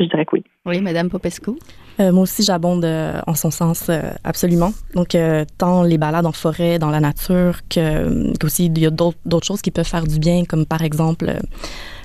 je 0.00 0.06
dirais 0.06 0.24
que 0.24 0.36
oui. 0.36 0.44
Oui, 0.66 0.80
Madame 0.80 1.08
Popescu? 1.08 1.52
Euh, 2.00 2.10
moi 2.10 2.22
aussi, 2.22 2.42
j'abonde 2.42 2.84
euh, 2.84 3.20
en 3.26 3.34
son 3.34 3.50
sens 3.50 3.88
euh, 3.88 4.00
absolument. 4.24 4.72
Donc, 4.94 5.14
euh, 5.14 5.44
tant 5.58 5.82
les 5.84 5.98
balades 5.98 6.26
en 6.26 6.32
forêt, 6.32 6.78
dans 6.78 6.90
la 6.90 7.00
nature, 7.00 7.60
que 7.68 8.36
qu'aussi 8.38 8.66
il 8.66 8.78
y 8.78 8.86
a 8.86 8.90
d'autres 8.90 9.46
choses 9.46 9.62
qui 9.62 9.70
peuvent 9.70 9.86
faire 9.86 10.04
du 10.04 10.18
bien, 10.18 10.44
comme 10.44 10.66
par 10.66 10.82
exemple 10.82 11.26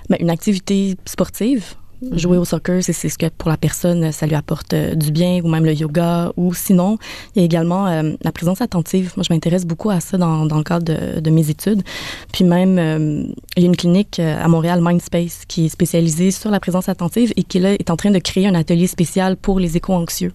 ben, 0.10 0.18
une 0.20 0.30
activité 0.30 0.96
sportive. 1.06 1.76
Jouer 2.14 2.38
au 2.38 2.46
soccer, 2.46 2.82
c'est 2.82 2.94
ce 2.94 3.18
que 3.18 3.28
pour 3.28 3.50
la 3.50 3.58
personne, 3.58 4.12
ça 4.14 4.26
lui 4.26 4.36
apporte 4.36 4.74
euh, 4.74 4.96
du 4.96 5.12
bien, 5.12 5.42
ou 5.44 5.50
même 5.50 5.66
le 5.66 5.74
yoga, 5.74 6.32
ou 6.38 6.54
sinon, 6.54 6.98
il 7.36 7.40
y 7.40 7.42
a 7.42 7.46
également 7.46 7.88
euh, 7.88 8.14
la 8.22 8.32
présence 8.32 8.62
attentive. 8.62 9.12
Moi, 9.18 9.26
je 9.28 9.34
m'intéresse 9.34 9.66
beaucoup 9.66 9.90
à 9.90 10.00
ça 10.00 10.18
dans, 10.18 10.46
dans 10.46 10.58
le 10.58 10.64
cadre 10.64 10.86
de, 10.86 11.20
de, 11.20 11.30
mes 11.30 11.50
études. 11.50 11.84
Puis 12.32 12.46
même, 12.46 12.80
euh, 12.80 13.24
il 13.58 13.64
y 13.64 13.66
a 13.66 13.68
une 13.68 13.76
clinique 13.76 14.20
à 14.20 14.48
Montréal, 14.48 14.80
Mindspace, 14.80 15.44
qui 15.48 15.66
est 15.66 15.70
spécialisée 15.70 16.32
sur 16.32 16.52
la 16.52 16.62
présence 16.62 16.88
attentive 16.88 17.34
et 17.36 17.44
qui 17.44 17.60
là, 17.60 17.74
est 17.74 17.90
en 17.90 17.98
train 17.98 18.12
de 18.12 18.20
créer 18.20 18.48
un 18.48 18.56
atelier 18.56 18.88
spécial 18.88 19.36
pour 19.36 19.60
les 19.60 19.76
éco-anxieux. 19.76 20.32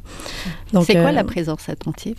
C'est 0.84 1.00
quoi 1.00 1.12
la 1.12 1.24
présence 1.24 1.68
attentive? 1.68 2.18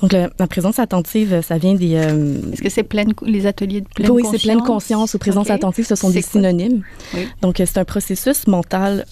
Donc, 0.00 0.12
la, 0.12 0.30
la, 0.38 0.46
présence 0.46 0.78
attentive, 0.78 1.40
ça 1.42 1.58
vient 1.58 1.74
des... 1.74 1.96
Euh... 1.96 2.52
Est-ce 2.52 2.62
que 2.62 2.68
c'est 2.68 2.82
pleine, 2.82 3.12
les 3.22 3.46
ateliers 3.46 3.80
de 3.80 3.88
pleine 3.88 4.10
oui, 4.10 4.22
conscience? 4.22 4.32
Oui, 4.32 4.38
c'est 4.38 4.46
pleine 4.48 4.62
conscience? 4.62 5.14
ou 5.14 5.18
présence 5.18 5.46
okay. 5.46 5.54
attentive, 5.54 5.86
ce 5.86 5.94
sont 5.94 6.10
des 6.10 6.22
synonymes. 6.22 6.82
Oui. 7.14 7.26
Donc, 7.42 7.56
c'est 7.56 7.78
un 7.78 7.84
processus 7.84 8.46
mental 8.46 9.06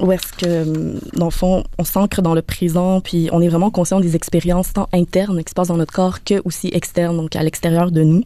où 0.00 0.12
est-ce 0.12 0.32
que, 0.32 1.16
dans 1.18 1.26
le 1.26 1.32
fond, 1.32 1.64
on 1.76 1.84
s'ancre 1.84 2.22
dans 2.22 2.34
le 2.34 2.42
présent, 2.42 3.00
puis 3.00 3.28
on 3.32 3.40
est 3.40 3.48
vraiment 3.48 3.70
conscient 3.70 4.00
des 4.00 4.14
expériences 4.14 4.72
tant 4.72 4.88
internes 4.92 5.42
qui 5.42 5.50
se 5.50 5.54
passent 5.54 5.68
dans 5.68 5.76
notre 5.76 5.92
corps 5.92 6.22
que 6.22 6.40
aussi 6.44 6.70
externes, 6.72 7.16
donc 7.16 7.34
à 7.34 7.42
l'extérieur 7.42 7.90
de 7.90 8.02
nous. 8.02 8.22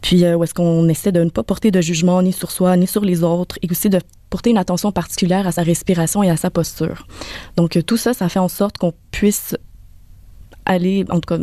Puis 0.00 0.24
où 0.26 0.44
est-ce 0.44 0.54
qu'on 0.54 0.88
essaie 0.88 1.12
de 1.12 1.22
ne 1.22 1.30
pas 1.30 1.42
porter 1.42 1.70
de 1.70 1.80
jugement 1.80 2.22
ni 2.22 2.32
sur 2.32 2.50
soi 2.50 2.76
ni 2.76 2.86
sur 2.86 3.04
les 3.04 3.24
autres 3.24 3.58
et 3.62 3.68
aussi 3.70 3.90
de 3.90 3.98
porter 4.30 4.50
une 4.50 4.58
attention 4.58 4.92
particulière 4.92 5.46
à 5.46 5.52
sa 5.52 5.62
respiration 5.62 6.22
et 6.22 6.30
à 6.30 6.36
sa 6.36 6.50
posture. 6.50 7.06
Donc 7.56 7.78
tout 7.86 7.96
ça, 7.96 8.12
ça 8.14 8.28
fait 8.28 8.38
en 8.38 8.48
sorte 8.48 8.78
qu'on 8.78 8.92
puisse 9.10 9.56
aller, 10.66 11.04
en 11.08 11.20
tout 11.20 11.34
cas, 11.34 11.38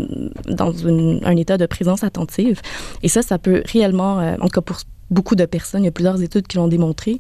dans 0.48 0.74
un 0.88 1.36
état 1.36 1.58
de 1.58 1.66
présence 1.66 2.04
attentive. 2.04 2.62
Et 3.02 3.08
ça, 3.08 3.22
ça 3.22 3.40
peut 3.40 3.64
réellement, 3.66 4.18
en 4.18 4.48
tout 4.48 4.60
cas 4.60 4.62
pour 4.62 4.78
beaucoup 5.10 5.36
de 5.36 5.46
personnes, 5.46 5.84
il 5.84 5.86
y 5.86 5.90
a 5.90 5.92
plusieurs 5.92 6.22
études 6.22 6.48
qui 6.48 6.58
l'ont 6.58 6.68
démontré, 6.68 7.20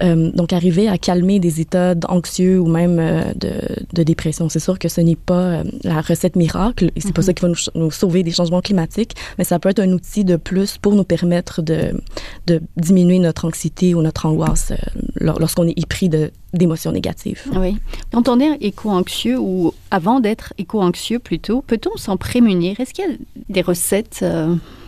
euh, 0.00 0.30
donc, 0.32 0.52
arriver 0.52 0.88
à 0.88 0.96
calmer 0.96 1.40
des 1.40 1.60
états 1.60 1.94
anxieux 2.08 2.60
ou 2.60 2.68
même 2.68 2.98
euh, 3.00 3.32
de, 3.34 3.52
de, 3.92 4.02
dépression. 4.04 4.48
C'est 4.48 4.60
sûr 4.60 4.78
que 4.78 4.88
ce 4.88 5.00
n'est 5.00 5.16
pas 5.16 5.34
euh, 5.34 5.64
la 5.82 6.00
recette 6.00 6.36
miracle 6.36 6.90
et 6.94 7.00
c'est 7.00 7.12
pas 7.12 7.22
ça 7.22 7.32
mhm. 7.32 7.34
qui 7.34 7.42
va 7.42 7.48
nous, 7.48 7.56
nous, 7.74 7.90
sauver 7.90 8.22
des 8.22 8.30
changements 8.30 8.60
climatiques, 8.60 9.14
mais 9.38 9.44
ça 9.44 9.58
peut 9.58 9.68
être 9.68 9.80
un 9.80 9.90
outil 9.92 10.24
de 10.24 10.36
plus 10.36 10.78
pour 10.78 10.94
nous 10.94 11.04
permettre 11.04 11.62
de, 11.62 12.00
de 12.46 12.62
diminuer 12.76 13.18
notre 13.18 13.44
anxiété 13.44 13.94
ou 13.94 14.02
notre 14.02 14.26
angoisse 14.26 14.72
lorsqu'on 15.16 15.66
est 15.66 15.78
épris 15.78 16.08
d'émotions 16.52 16.92
négatives. 16.92 17.42
Oui. 17.56 17.76
Quand 18.12 18.28
on 18.28 18.38
est 18.38 18.56
éco-anxieux 18.60 19.38
ou 19.38 19.74
avant 19.90 20.20
d'être 20.20 20.54
éco-anxieux 20.58 21.18
plutôt, 21.18 21.60
peut-on 21.62 21.96
s'en 21.96 22.16
prémunir? 22.16 22.78
Est-ce 22.78 22.94
qu'il 22.94 23.04
y 23.04 23.12
a 23.12 23.16
des 23.48 23.62
recettes 23.62 24.24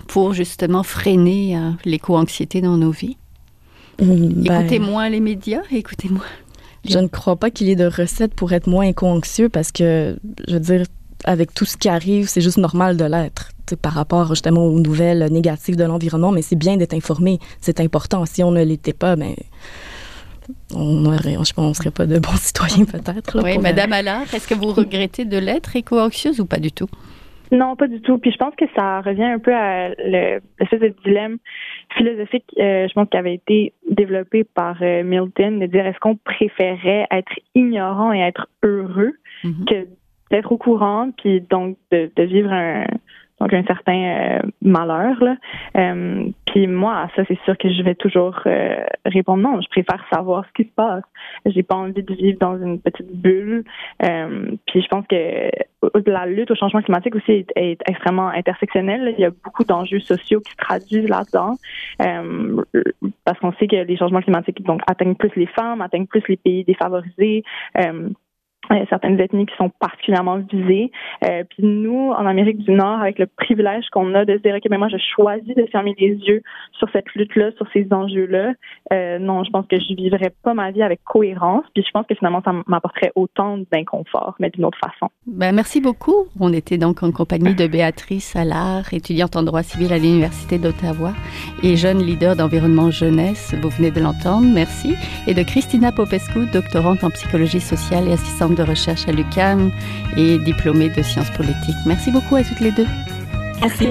pour 0.07 0.35
justement 0.35 0.83
freiner 0.83 1.59
l'éco-anxiété 1.85 2.61
dans 2.61 2.77
nos 2.77 2.90
vies? 2.90 3.16
Mm, 4.01 4.45
ben, 4.45 4.61
écoutez 4.61 4.79
moins 4.79 5.09
les 5.09 5.21
médias, 5.21 5.63
écoutez 5.71 6.09
moins. 6.09 6.25
Je 6.89 6.99
ne 6.99 7.09
crois 7.09 7.37
pas 7.37 7.51
qu'il 7.51 7.69
y 7.69 7.73
ait 7.73 7.77
de 7.77 7.87
recettes 7.87 8.35
pour 8.35 8.53
être 8.53 8.67
moins 8.67 8.85
éco-anxieux 8.85 9.49
parce 9.49 9.71
que, 9.71 10.19
je 10.49 10.55
veux 10.55 10.61
dire, 10.61 10.85
avec 11.25 11.53
tout 11.53 11.67
ce 11.67 11.77
qui 11.77 11.89
arrive, 11.89 12.29
c'est 12.29 12.41
juste 12.41 12.57
normal 12.57 12.97
de 12.97 13.05
l'être 13.05 13.51
par 13.77 13.93
rapport 13.93 14.29
justement 14.29 14.65
aux 14.65 14.81
nouvelles 14.81 15.29
négatives 15.31 15.77
de 15.77 15.85
l'environnement, 15.85 16.33
mais 16.33 16.43
c'est 16.43 16.57
bien 16.57 16.77
d'être 16.77 16.95
informé, 16.95 17.39
c'est 17.61 17.81
important. 17.81 18.25
Si 18.27 18.43
on 18.43 18.51
ne 18.51 18.65
l'était 18.65 18.93
pas, 18.93 19.17
ben 19.17 19.35
on 20.75 21.05
aurait, 21.07 21.37
je 21.45 21.53
pense, 21.53 21.77
serait 21.77 21.91
pas 21.91 22.07
de 22.07 22.19
bons 22.19 22.37
citoyens 22.41 22.85
peut-être. 22.85 23.41
Oui, 23.43 23.59
Madame 23.59 23.93
Allard, 23.93 24.33
est-ce 24.35 24.49
que 24.49 24.55
vous 24.55 24.73
regrettez 24.73 25.25
de 25.25 25.39
l'être 25.39 25.77
éco-anxieuse 25.77 26.41
ou 26.41 26.47
pas 26.47 26.59
du 26.59 26.73
tout? 26.73 26.89
Non, 27.53 27.77
pas 27.77 27.89
du 27.89 28.01
tout. 28.01 28.19
Puis 28.19 28.31
je 28.31 28.37
pense 28.37 28.55
que 28.55 28.65
ça 28.77 29.01
revient 29.01 29.25
un 29.25 29.39
peu 29.39 29.55
à 29.55 29.89
l'espèce 29.89 30.81
de 30.81 30.95
dilemme 31.05 31.39
philosophique, 31.97 32.45
euh, 32.59 32.87
je 32.89 32.93
pense, 32.93 33.09
qui 33.09 33.17
avait 33.17 33.35
été 33.35 33.73
développé 33.91 34.45
par 34.45 34.77
euh, 34.83 35.03
Milton, 35.03 35.59
de 35.59 35.67
dire 35.67 35.87
est-ce 35.87 35.99
qu'on 35.99 36.17
préférait 36.17 37.07
être 37.11 37.33
ignorant 37.55 38.13
et 38.13 38.21
être 38.21 38.49
heureux 38.63 39.13
mm-hmm. 39.45 39.65
que 39.65 39.89
d'être 40.31 40.53
au 40.53 40.59
courant, 40.59 41.11
puis 41.17 41.41
donc 41.41 41.77
de, 41.91 42.11
de 42.15 42.23
vivre 42.23 42.53
un, 42.53 42.87
donc 43.40 43.53
un 43.55 43.64
certain 43.64 43.94
euh, 43.94 44.38
malheur. 44.62 45.22
Là. 45.22 45.37
Euh, 45.76 46.29
puis 46.46 46.66
moi, 46.66 47.09
ça 47.16 47.22
c'est 47.26 47.38
sûr 47.44 47.57
que 47.57 47.70
je 47.72 47.83
vais 47.83 47.94
toujours 47.94 48.38
euh, 48.46 48.85
répondre 49.07 49.42
non. 49.42 49.61
Je 49.61 49.68
préfère 49.68 50.05
savoir 50.12 50.44
ce 50.46 50.62
qui 50.62 50.68
se 50.68 50.74
passe. 50.74 51.05
J'ai 51.46 51.62
pas 51.62 51.76
envie 51.76 52.03
de 52.03 52.14
vivre 52.14 52.38
dans 52.38 52.61
une 52.61 52.81
petite 52.81 53.11
bulle. 53.12 53.64
puis 53.98 54.83
je 54.83 54.88
pense 54.88 55.07
que 55.07 55.50
la 56.07 56.26
lutte 56.26 56.50
au 56.50 56.55
changement 56.55 56.83
climatique 56.83 57.16
aussi 57.16 57.46
est, 57.57 57.81
extrêmement 57.88 58.29
intersectionnelle. 58.29 59.14
Il 59.16 59.22
y 59.22 59.24
a 59.24 59.31
beaucoup 59.31 59.64
d'enjeux 59.64 60.00
sociaux 60.00 60.40
qui 60.40 60.53
se 60.53 60.57
traduisent 60.57 61.09
là-dedans 61.09 61.57
parce 63.24 63.38
qu'on 63.38 63.53
sait 63.55 63.66
que 63.66 63.76
les 63.76 63.96
changements 63.96 64.20
climatiques 64.20 64.62
donc 64.62 64.83
atteignent 64.87 65.14
plus 65.14 65.31
les 65.37 65.46
femmes, 65.46 65.81
atteignent 65.81 66.07
plus 66.07 66.22
les 66.29 66.37
pays 66.37 66.64
défavorisés 66.64 67.44
certaines 68.88 69.20
ethnies 69.20 69.46
qui 69.46 69.56
sont 69.56 69.70
particulièrement 69.80 70.38
visées. 70.38 70.90
Euh, 71.24 71.44
puis 71.48 71.64
nous, 71.64 72.11
en 72.11 72.26
Amérique 72.26 72.59
du 72.59 72.72
Nord, 72.72 73.00
avec 73.00 73.18
le 73.18 73.26
privilège 73.26 73.85
qu'on 73.92 74.14
a 74.14 74.24
de 74.24 74.37
se 74.37 74.42
dire, 74.42 74.54
OK, 74.54 74.62
mais 74.70 74.78
moi, 74.78 74.88
je 74.88 74.96
choisis 75.14 75.54
de 75.54 75.66
fermer 75.66 75.94
les 75.98 76.14
yeux 76.14 76.42
sur 76.78 76.88
cette 76.92 77.12
lutte-là, 77.14 77.50
sur 77.56 77.66
ces 77.72 77.87
enjeux-là. 77.90 78.52
Euh, 78.92 79.18
non, 79.18 79.44
je 79.44 79.50
pense 79.50 79.66
que 79.66 79.78
je 79.78 79.94
vivrais 79.94 80.33
pas 80.42 80.54
ma 80.54 80.70
vie 80.70 80.83
avec 80.83 81.02
cohérence. 81.04 81.64
Puis 81.74 81.85
je 81.85 81.90
pense 81.90 82.06
que 82.06 82.14
finalement, 82.14 82.42
ça 82.44 82.52
m'apporterait 82.66 83.12
autant 83.14 83.59
d'inconfort, 83.72 84.37
mais 84.38 84.50
d'une 84.50 84.64
autre 84.64 84.78
façon. 84.78 85.11
Ben, 85.26 85.54
merci 85.54 85.80
beaucoup. 85.80 86.26
On 86.38 86.52
était 86.52 86.78
donc 86.78 87.02
en 87.02 87.12
compagnie 87.12 87.54
de 87.54 87.66
Béatrice 87.66 88.37
Allard, 88.37 88.92
étudiante 88.92 89.37
en 89.37 89.42
droit 89.42 89.62
civil 89.62 89.92
à 89.92 89.98
l'Université 89.98 90.59
d'Ottawa 90.59 91.12
et 91.62 91.76
jeune 91.76 91.98
leader 91.98 92.37
d'environnement 92.37 92.90
jeunesse. 92.90 93.54
Vous 93.61 93.70
venez 93.70 93.90
de 93.90 94.00
l'entendre. 94.00 94.46
Merci. 94.52 94.94
Et 95.26 95.35
de 95.35 95.42
Christina 95.42 95.92
Popescu, 95.92 96.46
doctorante 96.52 97.04
en 97.04 97.11
psychologie 97.11 97.61
sociale 97.61 98.09
et 98.09 98.12
assistante 98.12 98.60
de 98.61 98.68
recherche 98.68 99.09
à 99.09 99.12
l'UQAM 99.12 99.70
et 100.16 100.38
diplômée 100.38 100.90
de 100.90 101.03
sciences 101.03 101.31
politiques. 101.31 101.77
Merci 101.87 102.11
beaucoup 102.11 102.37
à 102.37 102.42
toutes 102.42 102.61
les 102.61 102.73
deux. 102.73 102.87
Merci. 103.61 103.88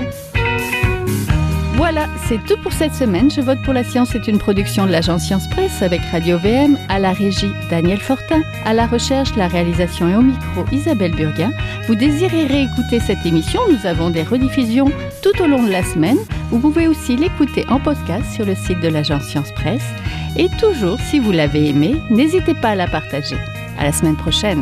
Voilà, 1.75 2.07
c'est 2.27 2.43
tout 2.45 2.57
pour 2.61 2.73
cette 2.73 2.93
semaine. 2.93 3.31
Je 3.31 3.39
vote 3.39 3.59
pour 3.63 3.73
la 3.73 3.85
science 3.85 4.13
est 4.13 4.27
une 4.27 4.37
production 4.37 4.85
de 4.85 4.91
l'agence 4.91 5.23
Science 5.23 5.49
Presse 5.49 5.81
avec 5.81 6.01
Radio 6.11 6.37
VM, 6.37 6.77
à 6.89 6.99
la 6.99 7.13
régie 7.13 7.53
Daniel 7.69 7.99
Fortin, 7.99 8.41
à 8.65 8.73
la 8.73 8.85
recherche, 8.85 9.33
la 9.37 9.47
réalisation 9.47 10.09
et 10.09 10.15
au 10.15 10.21
micro 10.21 10.65
Isabelle 10.73 11.15
Burguin. 11.15 11.51
Vous 11.87 11.95
désirez 11.95 12.47
réécouter 12.47 12.99
cette 12.99 13.25
émission? 13.25 13.61
Nous 13.71 13.87
avons 13.87 14.09
des 14.09 14.23
rediffusions 14.23 14.91
tout 15.23 15.41
au 15.41 15.47
long 15.47 15.63
de 15.63 15.71
la 15.71 15.83
semaine. 15.83 16.17
Vous 16.51 16.59
pouvez 16.59 16.87
aussi 16.87 17.15
l'écouter 17.15 17.65
en 17.69 17.79
podcast 17.79 18.29
sur 18.33 18.45
le 18.45 18.55
site 18.55 18.81
de 18.81 18.89
l'agence 18.89 19.23
Science 19.23 19.53
Presse. 19.53 19.87
Et 20.35 20.49
toujours, 20.59 20.99
si 20.99 21.17
vous 21.17 21.31
l'avez 21.31 21.69
aimé, 21.69 21.95
n'hésitez 22.09 22.55
pas 22.55 22.71
à 22.71 22.75
la 22.75 22.87
partager. 22.87 23.37
À 23.79 23.85
la 23.85 23.93
semaine 23.93 24.17
prochaine. 24.17 24.61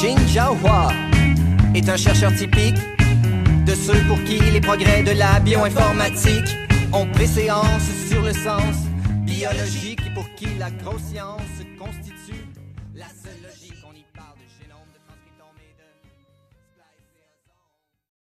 Jin 0.00 0.16
Jiahua 0.26 0.88
est 1.76 1.88
un 1.88 1.96
chercheur 1.96 2.34
typique 2.34 2.74
de 3.64 3.74
ceux 3.74 4.00
pour 4.08 4.20
qui 4.24 4.40
les 4.40 4.60
progrès 4.60 5.04
de 5.04 5.12
la 5.12 5.38
bioinformatique 5.38 6.56
ont 6.92 7.06
préséance 7.06 7.88
sur 8.08 8.22
le 8.22 8.32
sens 8.32 8.74
biologique 9.22 10.00
et 10.04 10.12
pour 10.12 10.28
qui 10.34 10.48
la 10.58 10.72
grosse 10.72 11.02
science 11.12 11.40
constitue 11.78 12.17